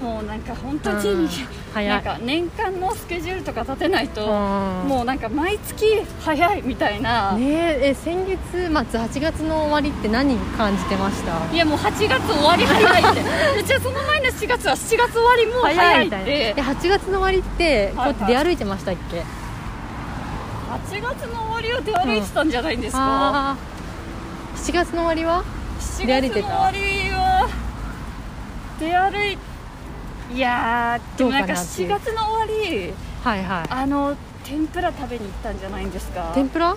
[0.03, 1.25] もうなんか本当うん。
[1.25, 1.29] に、
[1.73, 1.89] 早い。
[1.89, 7.45] なんか年間のスケジュールとか立てないと、ももうなんか毎月早いみたいな、ね
[7.81, 7.89] え。
[7.89, 11.53] え先月末8月の終わりって何感じてました？
[11.53, 13.23] いやもう8月終わり早いって。
[13.63, 16.27] でじゃあその前の7月は7月終わりもう早いっみたいな。
[16.27, 19.23] てえ8月の終わりってこうやって出歩いてましたっけ、
[20.99, 23.57] 8月の終わりを出歩いてたんじゃないんですか、ああ
[24.57, 25.43] 7月の終わりは
[25.81, 27.49] ？7出歩いてた月の終わりは
[28.79, 29.39] 出歩い
[30.35, 31.89] いやーでもなんかどうかなっていう。
[31.89, 33.67] 7月の終わりはいはい。
[33.71, 36.33] あの天ぷら食べに行ったんじゃないんですか？
[36.35, 36.77] 天ぷら、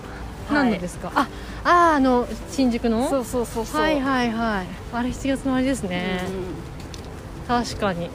[0.50, 1.12] 何のですか？
[1.14, 1.28] あ
[1.64, 3.08] あーあの新宿の？
[3.08, 3.80] そうそうそうそう。
[3.80, 4.66] はいはいはい。
[4.92, 6.70] あれ7月の終わりですね、うん
[7.48, 8.10] 確かに。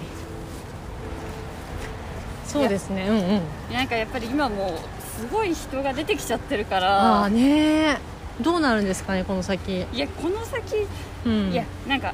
[2.45, 3.05] そうですね。
[3.09, 3.41] うんうん。
[3.73, 7.23] なんかやっぱり今もうすごい人が出てきちゃってるかあら。
[7.23, 7.97] あね
[8.41, 9.81] どうなるんですかねこの先。
[9.81, 10.87] いやこの先、
[11.25, 11.51] うん。
[11.51, 12.13] いやなんか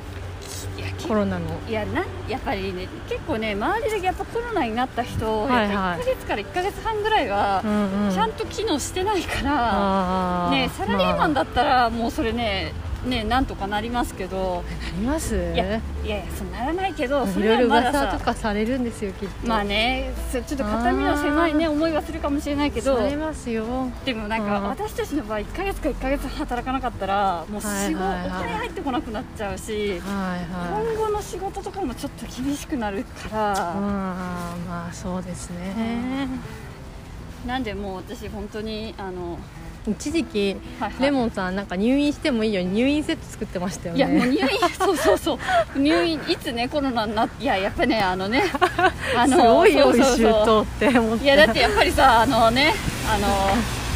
[1.08, 1.46] コロナの。
[1.68, 5.70] いやなやっぱりね結構ね周りでやっぱコロナになった人、はいはい。
[5.70, 8.14] やっぱ1ヶ月から1ヶ月半ぐらいはうんうん。
[8.14, 12.74] ちゃんと機能してないから、ねサラリーマンまだったらもうそれね
[13.06, 14.64] ねなんとかなりますけど。
[14.68, 15.36] あなります？
[15.36, 19.48] いやいやそうならないけどそいろいろまだ噂とさかされるんですよきっと。
[19.48, 22.98] まあねそうちょっと肩身の狭いね思いはするかもしれないけど。
[22.98, 23.66] されますよ。
[24.06, 24.68] でもなんかうん。
[24.68, 28.28] 私たちの場合1ヶ月か1ヶ月働かなかったらもう仕事、はいはいはい。
[28.28, 30.94] お金入ってこなくなっちゃうしはいはい。
[30.96, 36.28] 今後の仕事とかもちょっと厳しくなるから、あーまあそうですね。
[37.46, 39.40] なんでもう私本当にあの、
[39.88, 41.02] 一時期はいはい。
[41.04, 44.48] レモンさんなんか入院してもいいように入院セット作ってましたよいやもうね入院
[44.80, 45.40] そうそうそ
[45.76, 45.80] う。
[45.80, 48.44] 入院いつねコロナになっていややっぱねあのね
[49.18, 52.74] あすごい用意周到って思っていやだってやっぱりさあのね
[53.12, 53.28] あの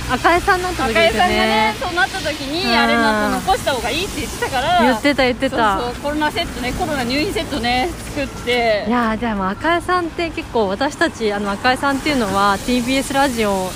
[0.07, 2.77] 赤江さんの時赤ですよ江さんがねねそうなった時にうん。
[2.79, 5.77] あれなんか残した方がいいって言ってたから言ってた言ってた。
[5.79, 8.85] そうそうコロナセットねコロナ入院セットね作って。
[8.87, 13.71] いやーでも赤江さんって結構私たちあの赤江さんっていうのは TBS ラジオ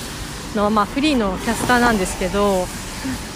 [0.55, 2.65] の、まあ、フリーのキャスターなんですけど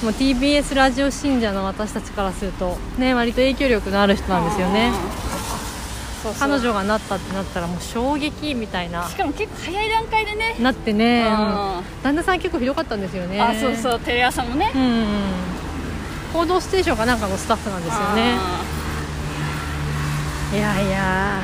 [0.03, 4.91] もう TBS ラジオ信者の私たちからするとね割と影響力のある人なんですよね。
[6.39, 9.03] 彼女がなったってなったらもう衝撃みたいな。
[9.09, 10.55] しかも結構早い段階でね。
[10.61, 11.47] なってね、うん。
[11.77, 13.41] うん旦那さん結構ひどかったんですよね。
[13.41, 14.71] あそうそうテレ朝もね。
[14.73, 15.05] うんうん
[16.33, 18.35] 「報道ステーション」かなんかのスタッフなんですよね。
[20.53, 21.41] いやいや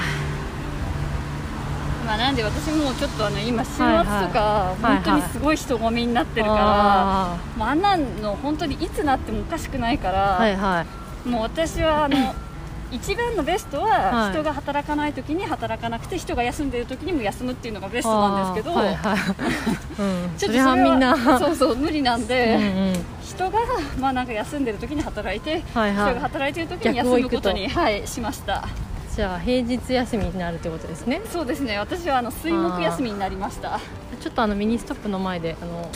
[2.10, 4.96] まあなんで私もちょっとあの今週末とはいかはい。
[4.96, 10.86] 本当にすごい人混みになってるから、あんなの本当にいつなってもおかしくないから、ーはいは
[11.24, 11.30] い。
[11.30, 12.34] もう私はあの
[12.92, 14.32] 一番のベストははい。
[14.32, 19.18] 人が働かない時に働かなくて人が休んでる時にも休むっていうのがベストなんですけど、あーはいはい。
[20.02, 21.16] うん、それちょっとそれははみんな。
[21.38, 22.94] そうそう無理なんで、うんうん。
[23.22, 23.60] 人が
[24.00, 26.12] まあなんか休んでる時に働いて、はいはい。
[26.14, 28.68] 人が働いてる時に休むことにはいしました
[29.16, 31.22] じゃあ平日休みになるってことですね。
[31.26, 31.78] そうですね。
[31.78, 33.80] 私はあの水木休みになりました。
[34.22, 35.90] ちょっとあのミニストップの前であの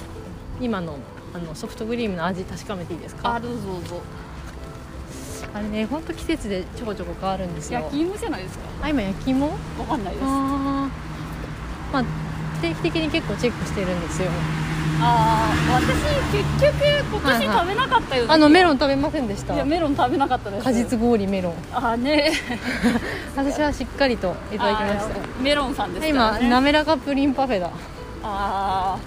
[0.59, 0.97] 今の
[1.33, 3.35] あのソフトクリームの味確かめていいですか？
[3.35, 4.01] あどうぞどうぞ。
[5.53, 7.79] あれね本当季節でちょこちょこ変わるんですよ。
[7.79, 8.65] 焼き芋じゃないですか？
[8.81, 9.47] あ今焼き芋？
[9.47, 9.55] わ
[9.87, 10.25] かんないです。
[10.25, 10.89] ま
[11.93, 12.03] あ
[12.61, 14.29] 定期的に結構チェックしてるんですよ。
[14.99, 15.42] ああ
[15.73, 15.87] 私
[16.31, 19.55] 結局今年はいはい食べなかったよ、あのメロン食べませんでした。
[19.55, 20.63] いやメロン食べなかったです。
[20.63, 21.53] 果実氷メロン。
[21.71, 22.31] あーね。
[23.35, 26.09] 私はしっかりといただきましあーメロンさんですね。
[26.09, 27.69] 今滑らかプリンパフェだ。
[28.23, 28.97] あ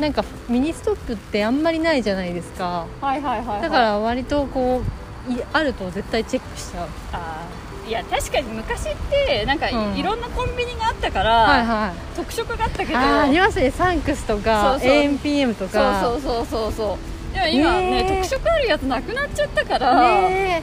[0.00, 2.86] なんかミニストップってあんまりないじゃないですか。
[3.00, 4.82] あはいはいはい、はい、だから割とこ
[5.28, 6.88] ういあると絶対チェックしちゃう。
[7.12, 7.42] あ
[7.86, 10.02] いや確かに昔ってなんかい,、うん。
[10.02, 12.16] ろんなコンビニがあったから、はいはい。
[12.16, 13.70] 特色があったけどあーありますね。
[13.70, 14.90] サンクスとかそうそう。
[14.90, 16.00] AMPM とか。
[16.02, 16.98] そうそうそうそうそ
[17.32, 17.34] う。
[17.34, 18.16] でも今ねねえ。
[18.22, 20.62] 特色あるやつなくなっちゃったから、ね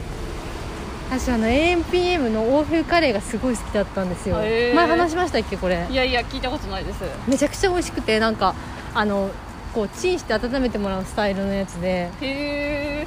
[1.10, 4.36] 私あの AMPM の欧風カレーがすごい好きだったんですよ。
[4.36, 5.86] 前話しましたっけこれ？
[5.90, 7.02] いやいや聞いたことないです。
[7.26, 8.54] めちゃくちゃ美味しくてなんか
[8.94, 9.30] あの
[9.74, 11.88] こうチンして温めてもらうスタイルのやつで。
[11.88, 13.06] へえ。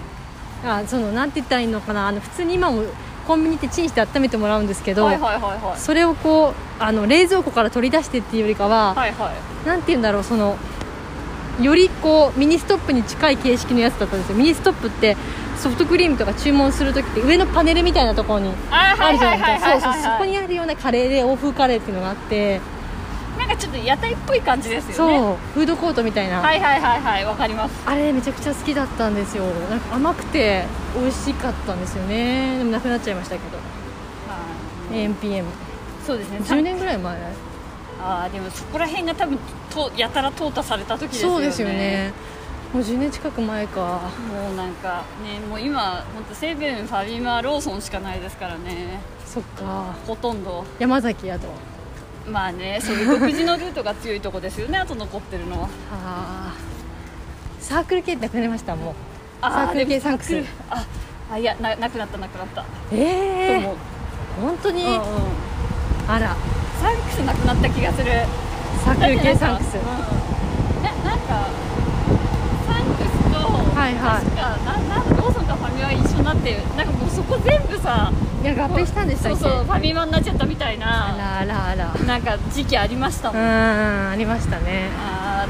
[0.66, 2.08] あそのなんて言ったらいいのかな。
[2.08, 2.84] あの普通に今も
[3.28, 5.80] コンビニってチンして温めてもらうんですけど、はいはいはいはい。
[5.80, 9.68] それをこうあの冷蔵庫から取り出してっていうよりかは、はいはい。
[9.68, 10.56] なんて言うんだろうその
[11.62, 14.38] よりこうミニストップに近い形式のやつだったんですよ。
[14.38, 15.18] ミニストップって
[15.58, 22.62] ソフトクリームとか注文する時って上のパネルみたいなところにあるじゃないはいですかそこにあるようなカレーで欧風カレーっていうのがあって
[23.48, 27.74] なんかちょっと屋台っぽい感じですそう、よねフードコートみたいな、はいはいはいはいわかります。
[27.86, 29.46] あれめちゃくちゃ好きだったんですよ。
[29.70, 30.66] なんか甘くて
[31.00, 32.58] 美味しかったんですよね。
[32.58, 33.58] でもなくなっちゃいましたけど。
[33.58, 33.64] は
[34.92, 35.08] い。
[35.08, 35.44] AMPM10
[36.06, 36.40] そうですね。
[36.62, 37.18] 年ぐらい前？
[38.00, 39.40] ああでもそこら辺が多分
[39.72, 41.36] とやたら淘汰された時ですよね。
[41.36, 42.14] そうですよね。
[42.74, 43.80] もう10年近く前か。
[43.82, 49.00] もうなんかねもう今本当セブンファミマローソンしかないですからね。
[49.26, 49.96] そっか。
[50.06, 50.66] ほとんど。
[50.80, 51.48] 山崎やと
[52.32, 55.70] まあねそういう独自のルートが強いとこですよねあと残ってるのは。
[55.92, 57.64] あー。
[57.64, 58.94] サークル系ってなくなりましたもう。
[59.42, 60.44] あサークル系サンクス。
[60.70, 60.86] あ
[61.32, 63.78] あいやななくなったなくなった、ええと思う。
[64.42, 65.00] 本当に、うんうん。
[66.08, 66.36] あら。
[66.82, 68.12] サンクスなくなった気がする。
[68.86, 69.78] サークル系サンクス。
[69.78, 70.84] うん。
[70.84, 71.48] ななんか
[73.78, 74.26] はいはい。
[74.26, 78.12] 確かななんローソンとファミマ一緒になってなんかもうそこ全部さ
[78.42, 81.94] いや合併したんでしたっけそうそうファミマになっちゃったみたいなあらあらあら。
[82.06, 84.90] なんか時期ありましたうもん、んありましたね。
[84.98, 85.50] あー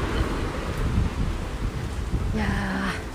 [2.32, 2.36] て。
[2.36, 2.46] いや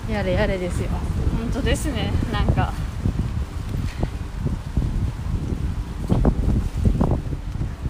[0.09, 0.89] ーやれやれですよ。
[1.37, 2.73] 本当ですねなんか。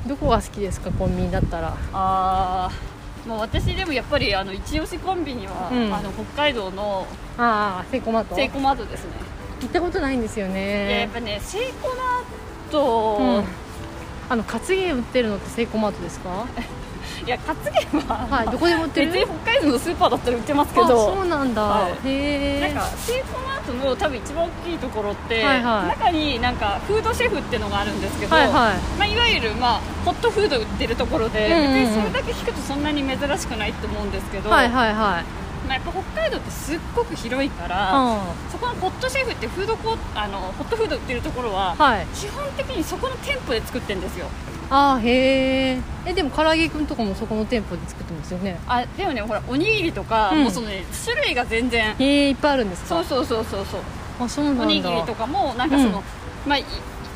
[0.07, 1.75] どこが好きですかコンビニだったら。
[1.93, 2.92] あー
[3.27, 5.93] もう私でもやっぱりあの一押しコンビニは、うん。
[5.93, 7.07] あの北海道の
[7.37, 8.35] ああセイコーマート。
[8.35, 9.11] セイコーマートですね、
[9.61, 13.43] 行ったことないんですよいややねっぱねセイコーマート、うん。
[14.29, 16.45] あのカツゲ売ってるのってセイコーマートですか？
[17.25, 19.11] いやカツゲは、はいどこでも売ってる？
[19.11, 22.07] 別に北海道のスーパーだったら売ってますけあどそうなんだ、はい。
[22.07, 25.87] へえなんかセイコーマートの多分一番大きいところって、はいはい。
[25.99, 28.53] 中になんかフードシェフっていうのがあるんですけど、はいはい。
[28.99, 31.73] まあ、いわゆる、まあ、ホットフード売ってるところで、うんうんうん。
[31.73, 35.23] 別にそれだけ聞くとそんなに珍しくないって思うんですけど、はいはいはい。
[35.63, 38.19] まあ、やっぱ北海道ってすっごく広いから、うん。
[38.51, 42.05] そこのホットシェフってフードコーあのホットフード売ってるところは、はい。
[42.07, 44.27] 基本的にそこの店舗で作ってるんですよ
[44.69, 45.81] あーへー。
[46.05, 48.59] えでも唐揚げくんとかもそこの店舗で作ってますよね。
[48.67, 50.43] あでもねほらおにぎりとか、うん。
[50.43, 51.95] もうそのね種類が全然。
[51.97, 52.87] へえいっぱいあるんですか？
[52.89, 53.81] そうそうそうそうそう。
[54.19, 54.63] あそうなんだ。
[54.63, 56.49] おにぎりとかもなんかその、うん。
[56.49, 56.65] まあい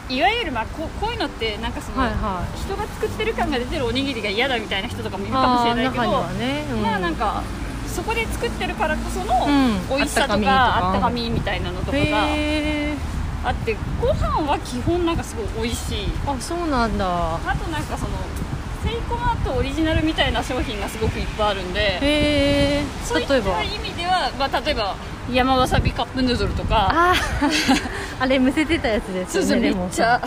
[0.10, 6.82] いわゆるまあこうこういうのってなんかその、はいは人が作ってる感が出てるおにぎりが嫌だみたいな人とかもいいるかもしれないけどあー中にはね、うん。
[6.82, 7.44] まあなんか
[7.88, 9.98] そこで作ってるからこそのうん。
[9.98, 10.88] 美味しさとかあったかみとか。
[10.88, 12.06] あったかみみたいなのとかがへ
[12.94, 12.96] え
[13.48, 16.08] あってご飯は基本なんかすごい美味しい。
[16.26, 17.36] あそうなんだ。
[17.36, 18.18] あとなんかその
[18.84, 22.84] セイコーマートオリジナルみたいな商品がすごくいっぱいあるんでへえ。
[23.06, 24.98] そういった意味では、まあ、例えば
[25.32, 26.90] 山わさびカップヌードルとか。
[26.92, 27.48] あー。
[28.20, 30.22] あれむせてたやつですそうそうめよねレモンっちゃ。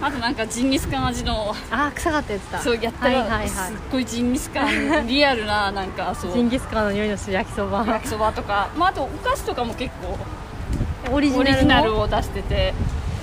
[0.00, 1.54] あとなんかジンギスカン味の。
[1.70, 2.58] あー臭かったやつだ。
[2.60, 3.48] そうやったら、はいはいはい。
[3.48, 5.06] すっごいジンギスカン。
[5.06, 6.32] リアルななんかそう。
[6.32, 7.84] ジンギスカンの匂いのする焼きそば。
[7.86, 10.18] 焼きそばとか、まあ、あとお菓子とかも結構
[11.12, 12.54] オリジナルを出してて。
[12.54, 12.74] へ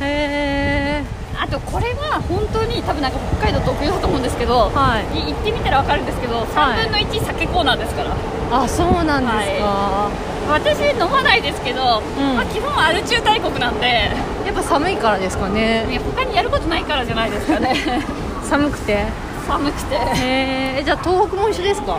[0.02, 1.04] え
[1.38, 5.20] あとこれは本当に多分なんか北海道特有だと思うんですけど、はい。
[5.20, 8.16] い行ってみたら分かるんですけど3分の1酒コーナーですから、
[8.52, 10.10] あそうなんですか、
[10.50, 12.36] 私飲まないですけど、うん。
[12.36, 14.12] まあ、基本アル中大国なんで。
[14.46, 15.86] やっぱ寒いからですかね。
[15.92, 17.76] いや他にやることないからじゃないですかね。
[18.42, 19.06] 寒くて。
[19.46, 19.96] 寒くて。
[19.96, 21.98] へえじゃあ東北も一緒ですか？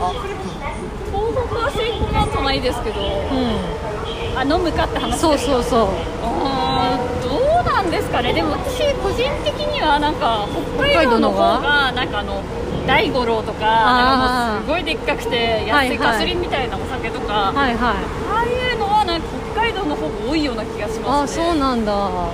[1.13, 3.01] 東北はセイコーマートないですけど。
[3.01, 3.05] う
[4.37, 5.89] あ飲むかって話んそうそうそう。
[7.23, 8.33] どうなんですかね。
[8.33, 10.47] でも私個人的にはなんか
[10.77, 12.43] 北海道の方がなんかあの
[12.87, 17.97] 大五郎とかなんかもうすごいでっかくて安いガソリンみたいなお酒とか、はいはい。
[18.31, 21.45] ああいうのはなんか北海道の方が多いような気がしあますね。
[21.45, 22.29] そうなんだ。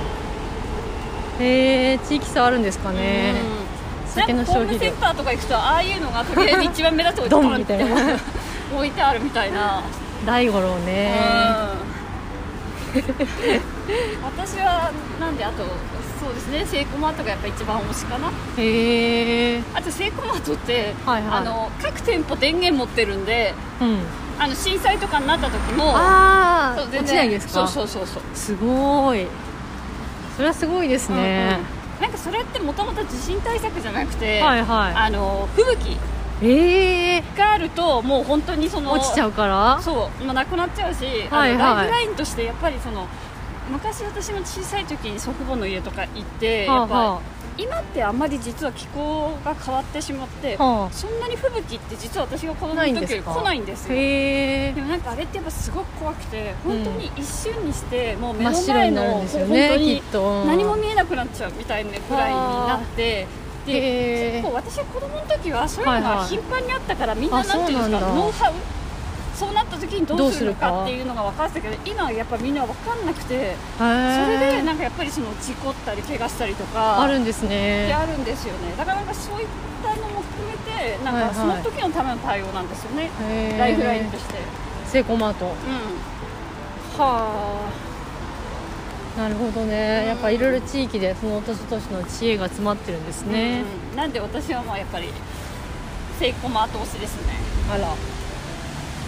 [1.41, 3.35] へえ地域差あるんですかね。
[4.07, 4.11] うん。
[4.11, 7.85] 酒の消費センターとか行くとああいうのがとりあえず一番目立つとこドにン みたいな。
[8.75, 9.83] 置いてあるみたいな、
[10.25, 11.15] 大五郎ね。
[11.87, 11.92] うん
[14.23, 15.65] 私はなんであと
[16.21, 18.29] そうですねセイコーマートがやっぱ一番推しかな。
[18.57, 21.39] へえあとセイコーマートって、はいはい。
[21.39, 23.99] あの各店舗電源持ってるんでうん。
[24.39, 27.67] あの震災とかになった時もああ落ちないですか？
[27.67, 28.23] そうそうそうそう。
[28.35, 29.27] すごい。
[30.37, 32.03] それはすごいですね、うんうん。
[32.03, 35.99] なんかそれってもともと地震対策じゃなくて、はいはあの吹雪
[36.41, 39.81] いええがあるともう本当にその落ちちゃうから？
[39.83, 41.59] そう、まあ、なくなっちゃうし、はいはい。
[41.59, 43.07] ライフラインとしてやっぱりその
[43.71, 47.21] 昔私も小さい時に祖父母の家とか行って、はあやっぱは
[47.59, 53.99] 今ってあんまり実は気候が変わってしまって、あはそんなに吹雪って実は私が子供の時より来ないんですあよ
[54.75, 60.45] でもなんかあれってやっぱすごく怖くて本当に一瞬にしてもう目の前のになるんですよ本当にと。
[60.47, 63.27] 何も見えなくなっちゃうみたいなくらいになってでへー
[63.67, 66.17] 結構私は子供の時はそういうのはいはい。
[66.19, 68.55] が頻繁にあったからみんなあなんていうんですかノウハウ
[69.35, 77.93] そうなった時にどうするかかっていうのが分かってたけど今はやっぱみんな分かんなくてへそえれでなんかやっぱりその事故ったり怪我したりとかあるんですね。
[77.95, 78.75] あるんですよね。
[78.77, 79.47] だからなんかそういっ
[79.83, 81.35] たのも含めてなんはいはい。
[81.35, 83.59] かその時のための対応なんですよね、へー。
[83.59, 84.35] ライフラインとして。
[84.87, 85.47] セイコーマート。
[85.47, 85.53] うん。
[87.01, 87.92] はあ
[89.17, 90.07] なるほどね。
[90.07, 95.09] やっぱいろいろ地域でその年々の知恵が詰まってるんですね、うんなんで私はまあやっぱり
[96.19, 97.35] セイコマ後押しですね。
[97.71, 97.95] あら。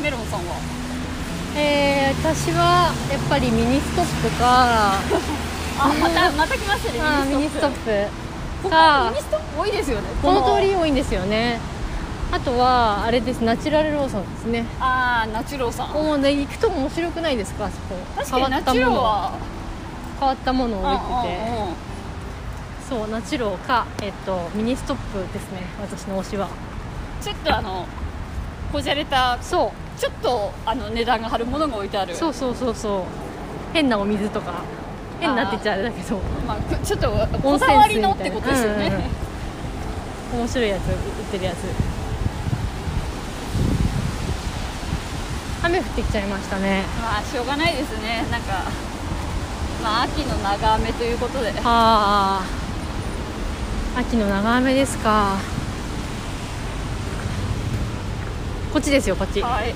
[0.02, 0.56] メロンさんは？
[1.56, 4.98] えー、私はやっぱりミニストップか。
[5.78, 6.92] あまたまた来ました
[7.24, 7.30] ね。
[7.30, 7.70] ミニストッ
[8.62, 8.68] プ。
[8.68, 10.04] かミニストップ多いですよね。
[10.20, 11.60] このこ通り多いんですよね。
[12.32, 13.38] あとはあれです。
[13.42, 14.66] ナチュラルローソンですね。
[14.80, 17.66] ああナチュローさんもうね行くと面白くないですか？
[17.66, 17.96] あそこ。
[18.16, 19.32] 確かにナチュローは
[20.24, 21.94] 変わったものを置いてて。
[22.88, 25.62] そうナチュローか、えっと、ミニストップですね。
[25.80, 26.48] 私の推しは。
[27.22, 27.87] ちょっとあの
[28.72, 32.12] こじゃれたそちょっとあの値段が張るものが置いてある。
[32.12, 33.02] うそうそうそうそう。
[33.72, 34.62] 変なお水とか。
[35.20, 36.18] 変なって言っちゃあれだけど。
[36.46, 38.08] まあ、ちょっとこだわり温泉水みたいな。
[38.08, 40.40] のってことですよね、うんうんうん。
[40.40, 40.96] 面白いやつ売っ
[41.32, 41.56] てるやつ。
[45.64, 46.82] 雨降ってきちゃいましたね。
[47.00, 48.26] まあしょうがないですね。
[48.30, 48.64] なんか
[49.84, 51.50] まあ秋の長雨ということで。
[51.50, 52.42] はあ
[53.98, 55.36] 秋の長雨ですか。
[58.72, 59.42] こっちですよこっち。
[59.42, 59.74] はい。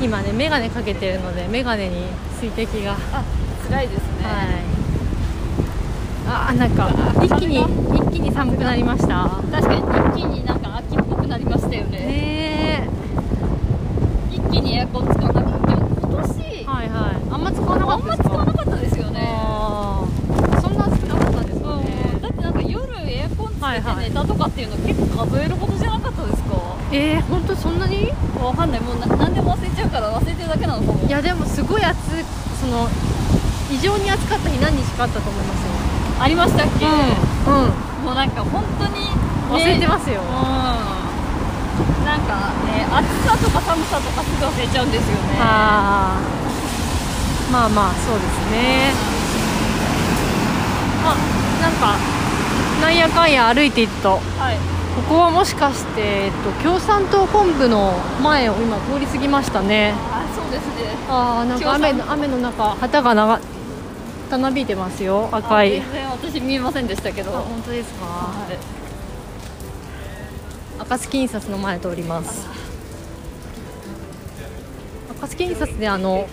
[0.00, 2.06] 今ね眼鏡かけてるので眼鏡に
[2.40, 2.92] 水滴が。
[2.92, 3.24] あ
[3.68, 4.46] 辛いですね、はい。
[6.28, 6.88] あーなんか
[7.24, 7.62] 一気に
[7.96, 9.28] 一気に寒くなりました。
[9.50, 11.98] 確かに一気になんか秋っぽくなりましたよね。
[11.98, 12.88] ね
[14.30, 32.24] 一気にエアコン使わなくても今年、えはいはいあんま使わなかあんまったですか使わなかったですよねあーそんな暑くなかったんですかうんねだってなんか夜エアコンつけはいはいて寝たとかっていうの結構数えるほどじゃなかったですか、えー、本当そんなにわかんないもうな何でも忘れちゃうから忘れてるだけなのかもいやでもすごい暑い
[32.60, 32.88] その
[33.70, 35.72] 異常に暑かった日何日かあったと思いますよ。
[36.20, 36.96] ありましたっけ、うん、う
[37.66, 37.68] ん、
[38.04, 39.06] もうなんか本当に、ね、
[39.50, 40.26] 忘れてますよ、うん。
[42.04, 45.22] なんかね暑さとか寒さとかすぐ忘れちゃうんですよね。
[45.38, 46.18] ま
[47.66, 48.92] あまあそうですね。
[51.04, 51.16] あ
[51.62, 51.96] なんか。
[52.80, 54.18] なんやかんや歩いていくと。
[54.38, 54.56] はい。
[54.96, 59.94] ここはもしかして、えっと、共産党本部の前を今通り過ぎましたね
[60.52, 60.72] ですね。
[61.08, 63.40] ああなんか雨の雨の中旗が長
[64.30, 67.36] たなびいてますよ赤あい全然私見えませんでしたけど。
[67.36, 68.58] あ本当ですか、はい。
[70.78, 72.46] 暁印刷の前通ります。
[75.20, 76.26] 暁印刷であの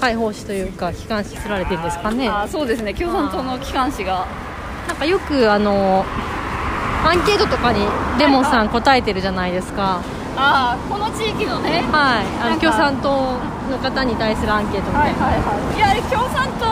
[0.00, 2.28] 解放誌というか機関誌すられてるんですかね？
[2.28, 2.94] あそうですね。
[2.94, 4.26] 共産党の機関紙が。
[4.88, 6.04] なんかよくあの
[7.04, 7.86] アンケートとかに
[8.18, 10.00] レモンさん答えてるじゃないですか
[10.36, 12.26] あこの地域のねはい。
[12.42, 13.38] あの共産党
[13.70, 15.76] の方に対するアンケートみたいな、はいはいはい。
[15.76, 16.66] いや共産党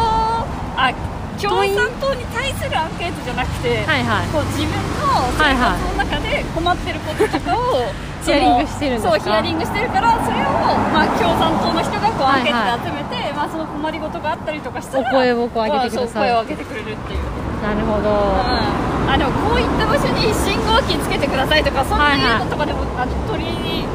[0.80, 0.92] あ
[1.38, 4.26] 共産党に対するアンケートじゃなくて、はいはい。
[4.34, 7.86] こう自分の生活の中で困ってることとかを、
[8.24, 9.10] ヒアリングしてるんですか？
[9.10, 10.50] そうヒアリングしてるからそれを、
[10.90, 16.28] まあ、共産党の人がこうアンケーはいトで集めて、まあ、その困りごとがあったりとかしたらお声をこう上げてください。
[16.28, 17.22] 声を上げてくれるっていう、
[17.62, 23.86] なるほど、うん、あでもこういった場所に信号機つけてくださいとかそんないうのとかでも、あの取り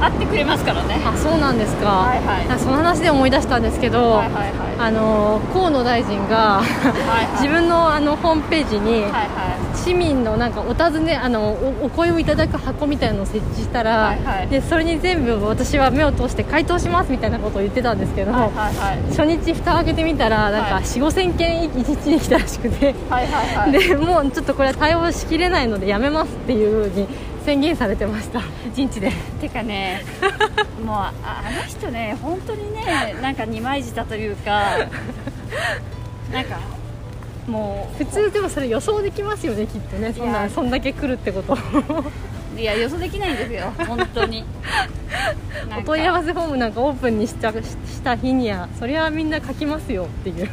[0.00, 1.00] 合ってくれますからね。
[1.04, 2.48] あそうなんですか、はいはい。
[2.48, 4.52] あその話で思い出したんですけど、はいはいはい。
[4.78, 7.28] あの河野大臣がはいはい。
[7.42, 9.30] 自分のあのホームページに、はいはい。
[9.74, 11.50] 市民のなんかお尋ねあの
[11.82, 14.48] おお声をいただく箱みたいなのを設置したら、はいはい。
[14.48, 18.98] でそれに全部私は目を通して回答しますみたいなことを言ってたんですけど、はいはいはい。
[19.10, 20.82] 初日蓋を開けてみたらなんかはい。
[20.84, 23.72] 4 5千件一日に来たらしくて、はいはいはい。
[23.72, 27.06] でもうちょっとこれは対応しきれないのでやめますっていうふうに
[27.44, 28.40] 宣言されてました。
[28.66, 29.12] 一日で。
[29.40, 30.04] てかね
[30.84, 34.62] もうああの人ね本当にねなんか二枚舌というか
[36.32, 36.58] なんか
[37.46, 40.12] も普通でもそれ予想できますよねきっとね。
[40.12, 41.54] そんな、そんだけ来るってこと。
[41.54, 44.44] ういいや予想できないんですよ 本当に。
[45.78, 47.60] お問い合わせフォームなんかオープンにしたし
[48.02, 50.48] た日にはそれはみんな書きますよっていう。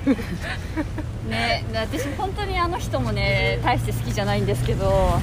[1.29, 5.19] ね私本当にあの人もね大して好きじゃないんですけど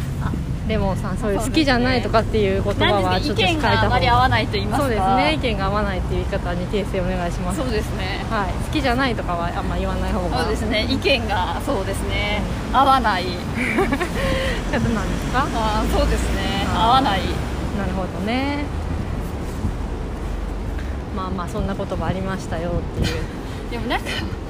[0.68, 4.88] レモンさんそういう好きじゃないとかっていう言葉はちょっと控えた方がまり合わないと言いますか。
[4.88, 5.34] そうですね。
[5.34, 7.60] 意見が合わないっていう言い方に訂正お願いします。
[7.60, 8.24] そうですね。
[8.30, 10.86] はい、好きじゃないとかはあんま言わない方がそうですね。
[10.88, 12.40] 意見がそうですね。
[12.72, 13.24] 合わない。
[13.24, 16.66] 方なんですかあーそうですね。
[16.74, 17.20] 合わない。
[17.76, 18.64] なるほどね。
[21.14, 23.22] まあまあそんな言葉ありましたよっていう。
[23.70, 24.06] でもなんか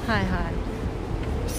[0.07, 0.64] はいはい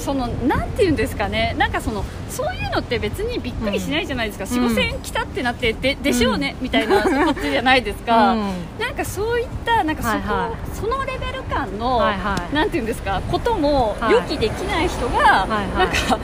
[0.07, 1.57] そのなんていうんですかね。
[1.59, 4.66] なんかそのそういうのって別にびっくりしないじゃないですか、うん。
[4.68, 8.40] 4 5千来たってなってででしょうね、みたいなこっちじゃないですか、うん。
[8.78, 10.76] なんかそういったなんかそこ、はいはい。
[10.76, 12.54] そのレベル感の、はいはい。
[12.54, 14.12] なんていうんですかこともはい。
[14.12, 15.68] 予期できない人が、はいはい。
[15.78, 16.18] なんか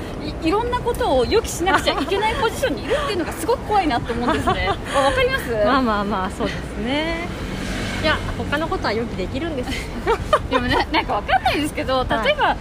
[0.44, 4.70] いいろんなことを予期しなくちゃいけないポジションにいるっていうのがすごく怖いなと思うんですね。
[4.94, 7.26] あ わかります、まあまあまあそうですね。
[8.02, 9.70] いや他のことは予期できるんです。
[10.50, 12.26] でもねなんかわかんないですけどはい。
[12.26, 12.56] 例えば、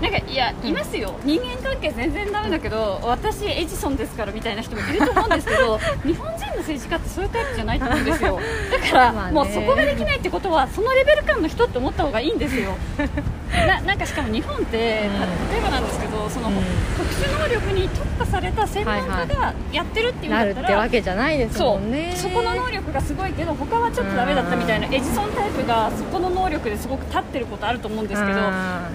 [0.00, 8.38] なんかいやいますよ、人間関係全然ダメだけど私エジソンですからみたいな人もいると思うんですけど 日本人の政治家ってそういうタイプじゃないと思うんですよ。
[8.70, 9.32] だから、まあね。
[9.32, 12.76] もうそこができないってことはそのレベル感の人って思った方がいいんですよ。
[13.66, 14.82] ななんかしかも日本って、うん。
[14.82, 16.54] 例えばなんですけどその、うん。
[16.98, 22.12] 特殊能力に特化された専門家がやってるっていうんだったら、ってわけじゃないですそもんね。
[22.14, 22.18] う。
[22.18, 28.90] そこの能力がすごいけど他はちょっとダメだったみたいなエジソンタイプがそこの能力ですごく立ってることあると思うんですけどあ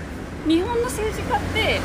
[0.48, 1.80] 日本の政治家って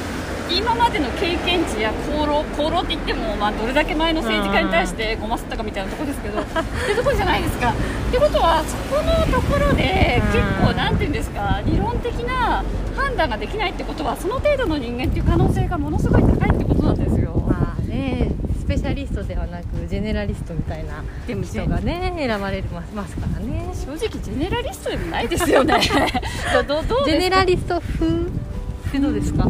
[0.49, 7.71] 今までの経験値や功労功労って言っても、まあ、どれだけ前の政治家に対してごますったかみたいなところですけどってところじゃないですか。
[7.73, 7.75] っ
[8.13, 17.33] てことはそこのところでうん結構なんていうんですか理論的な判断ができないってことはその程度の人間っていう可能性がものすごい高いってことなんですよ。
[17.35, 21.03] ーまあねスペシャリストではなくジェネラリストみたいな
[21.43, 23.71] 人がね選ばれますますからね。
[23.75, 25.81] 正直ジェネラリストでもないですよね。
[26.67, 28.27] どどジェネラリスト風？
[28.27, 29.49] ってどうですか？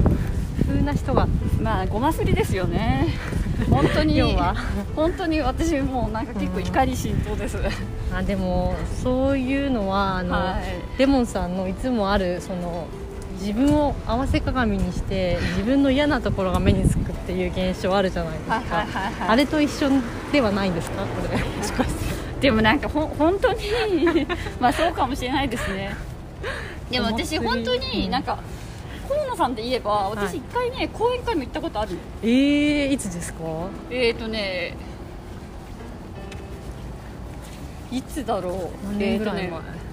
[0.66, 1.26] 風な人が
[1.60, 3.08] まあごますりですよね。
[3.70, 4.54] 本当に要は？
[4.94, 7.56] 本当に私もうなんか結構怒り心頭です、
[8.14, 10.56] あでもそういうのはあの、は
[10.96, 10.98] い。
[10.98, 12.86] レモンさんのいつもあるその
[13.40, 19.28] 自分を合わせ鏡にして自分の嫌なところが目につくっていう現象あるじゃないですか、はいはいはいはい。
[19.28, 19.88] あれと一緒
[20.32, 21.02] ではないんですか？
[21.04, 21.38] これ。
[21.38, 22.06] もしかして
[22.40, 23.60] でもなんかほん本当に
[24.60, 25.94] まあそうかもしれないですね。
[26.90, 28.38] でも私本当になんか
[29.08, 30.16] 河野さんで言えばはい。
[30.16, 31.96] 私一回ね、講演会も行ったことある。
[32.22, 33.38] えー、いつですか？
[33.90, 34.74] えーとね
[37.92, 38.86] いつだろう。
[38.88, 39.85] 何年ぐらい前、えー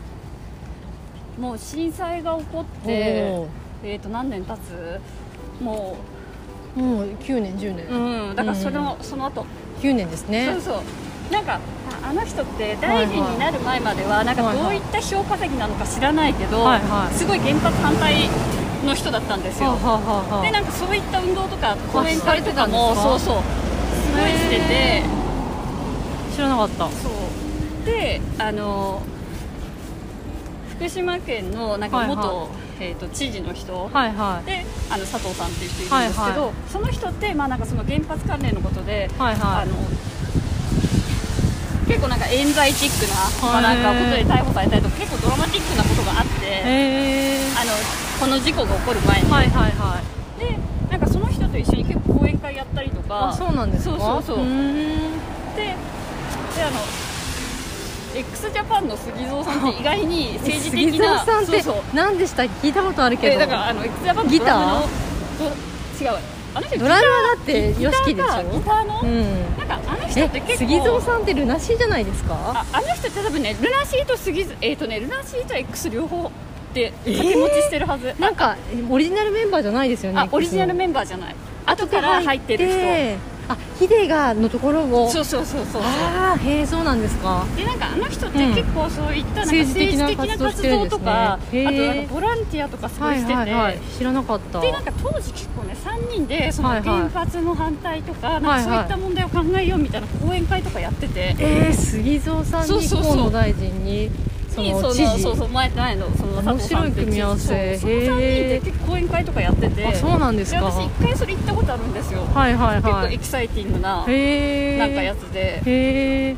[1.40, 3.48] もう震災が起こって
[3.84, 5.64] えーと何年経つ？
[5.64, 5.96] も
[6.76, 7.94] もう9年10年、う
[8.30, 9.46] うんだからその、その後。
[9.82, 10.50] 9年ですね。
[10.54, 10.82] そうそ
[11.30, 11.34] う。
[11.34, 11.60] なんか
[12.04, 17.14] ああの人って大臣になる前まではなんかどういった票稼ぎなのか知らないけど、はいはい。
[17.14, 18.30] すごい原発反対
[18.86, 20.36] の人だったんですよ、はあはあはあ。
[20.36, 23.42] はあでなんかそういった運動とか講演会とかもそうそう。
[23.42, 25.04] すごいしてて。
[26.36, 26.90] 知らなかった。
[26.90, 27.86] そう。
[27.86, 29.02] であの
[30.84, 32.28] 福島県のなんか元、はい。
[32.28, 32.50] は
[32.82, 34.46] えー、と知事の人、はいはい。
[34.46, 39.64] であの佐藤さんっていう人いるんですけど、はいはその人って、まあ、なんかその原発関連のことで、はいはい。
[39.64, 39.72] あの
[41.88, 43.16] 結構なんか冤罪チックな,、
[43.48, 46.60] まあ、はないんかことで逮捕されたりとか結構ドラマチックなことがあって、
[47.56, 47.72] あの
[48.20, 50.04] この事故が起こる前に、はいはいは
[50.36, 50.40] い。
[50.40, 50.58] で
[50.92, 53.30] なんかその人と一緒に結構講演会やったりとか。
[53.30, 53.96] あそうなんですか？
[53.98, 54.46] そうそうそう。
[55.56, 55.76] でで
[56.60, 56.80] あの
[58.16, 63.34] x ジャパンの杉蔵さんって意外に政治的杉な蔵さんって何でした聞いたことあるけど。
[63.36, 66.04] えだからあの x ジャパンのギター？
[66.04, 66.20] 違う。
[66.56, 68.60] あの人ドラムはだってギタ YOSHIKI ーかでしょ？
[68.60, 69.58] ギターの、うん。
[69.58, 72.36] なんかあの人ってえ結構杉蔵さんってルナシーじゃないですか？
[72.36, 76.32] ああの人って多分ねルナシーと杉蔵えっ、とねルナシーと X 両方
[76.74, 78.58] で掛け持ちしてるはず、なんか
[78.90, 81.36] オリジナルメンバーじゃないですよねあオリジナルメンバーじゃない。
[81.66, 85.10] 後から入ってる人あヒデがのところを。
[85.10, 87.46] そうそうそうそうああへえそうなんですか。
[87.56, 88.56] でなんかあの人ってうん。
[88.56, 91.68] 結構そういったなんか政治的な活活動とか、へー。
[91.68, 93.80] あとなんかボランティアとかすごいしてて、はいはいはい。
[93.98, 94.60] 知らなかった。
[94.62, 96.82] でなんか当時結構ね3人でそのはい。
[96.82, 98.66] はい原発の反対とか,、なんはい。
[98.66, 103.16] はいかそういった問題を考えようみたいな講演会とかやってて、えー、杉蔵さんにそうそうそう。
[103.16, 103.84] 河野大臣に。
[103.84, 105.20] そにそのの知事。
[105.20, 107.78] そうそう前前のその面白い組み合わせ。
[107.78, 109.86] そうその3人で結構講演会とかやってて。
[109.86, 110.64] あそうなんですか。
[110.64, 114.12] 私一回それ行ったことあるんですよ、はいはい結構はいエキサイティングななんか
[115.02, 115.62] やつで。
[115.66, 116.36] へえ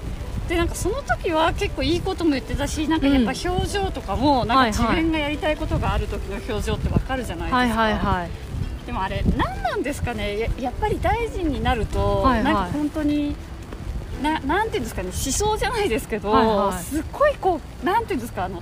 [0.47, 8.29] でなんかその時は結構いいことも言ってたしなんかやっぱ表情とかも、なんか自分がやりたいことがある時の表情ってわかるじゃないですか、はいはいはい。
[8.85, 10.37] でもあれ何なんですかね。
[10.37, 12.43] ややっぱり大臣になると、はいはい。
[12.43, 13.35] なんか本当に
[14.21, 16.83] ななんていうんですかね思想じゃないですけど、はいはい。
[16.83, 18.61] すっごいこうなんていうんですかあの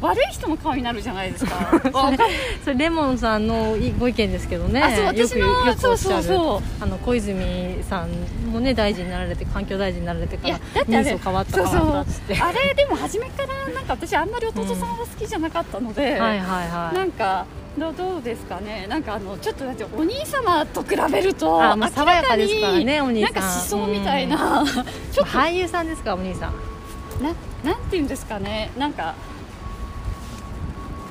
[0.00, 1.54] 悪い人の顔になるじゃないですか。
[1.92, 2.16] わか
[2.64, 6.82] それレモンさんのいご意見ですけどねあそうよく私のよくおっしゃるそうそうそう。
[6.82, 8.08] あの小泉さん
[8.50, 16.96] もね大臣になられて環境大臣になられてかいら人相変わったそう変わったってそうあれでも初めからなんか私あんまり弟さんは好きじゃなかったので、はいはいはい。
[16.96, 17.44] なんか
[17.78, 18.86] どうどうですかね？
[18.88, 23.34] なんかあのちょっとだってお兄様と比べるとあまあ爽やかですからねお兄さん。
[23.34, 24.64] なんか思想みたいな、
[25.12, 26.54] ちょっと俳優さんですかお兄さん。
[27.22, 27.32] な
[27.64, 28.70] なんていうんですかね？
[28.76, 29.14] なんか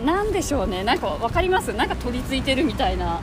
[0.03, 0.83] なんでしょうね？
[0.83, 1.73] なんかわかります？
[1.73, 3.21] なんか取り付いてるみたいな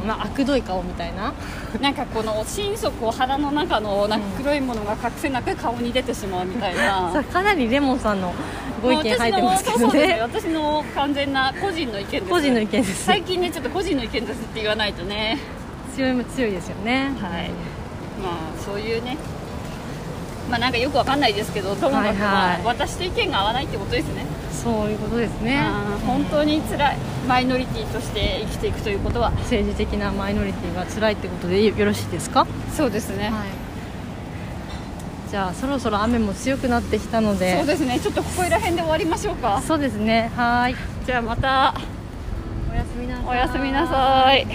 [0.00, 1.32] うんまあ悪どい顔みたいな。
[1.80, 8.34] なんかこの心底を腹の中のなんか黒いものが隠せなく顔に出てしまうみたいな、 それかなりレモンさんの
[8.82, 13.04] ご意見入ってますけどね私の完全な個人の意見です個人の意見です。
[13.04, 15.38] 最近ねちょっと個人の意見ですって言わないとね。
[15.94, 17.12] 強いも強いですよね。
[17.20, 17.50] はい。
[18.22, 19.16] まあそういうね。
[20.50, 22.16] まあなんかよくわかんないですけどともかくはいはい。
[22.18, 25.60] まあ私と意見が合わないってことですねそういうことですね。
[26.06, 26.96] 本当に辛い
[27.26, 29.30] マイノリティとして生きていくということは。
[29.30, 32.46] 政治的なマイノリティが辛いってことでよよろしいですか？
[32.76, 33.48] そうですね、はい。
[35.30, 37.56] じゃあそろそろ雨も強くなってきたので。
[37.58, 37.98] そうですね。
[38.00, 39.62] ちょっとここら辺で終わりましょうか。
[39.66, 40.30] そうですね。
[40.36, 40.74] はい。
[41.06, 41.74] じゃあまた。
[42.70, 43.26] おやすみなさい。
[43.26, 44.46] おやすみなさい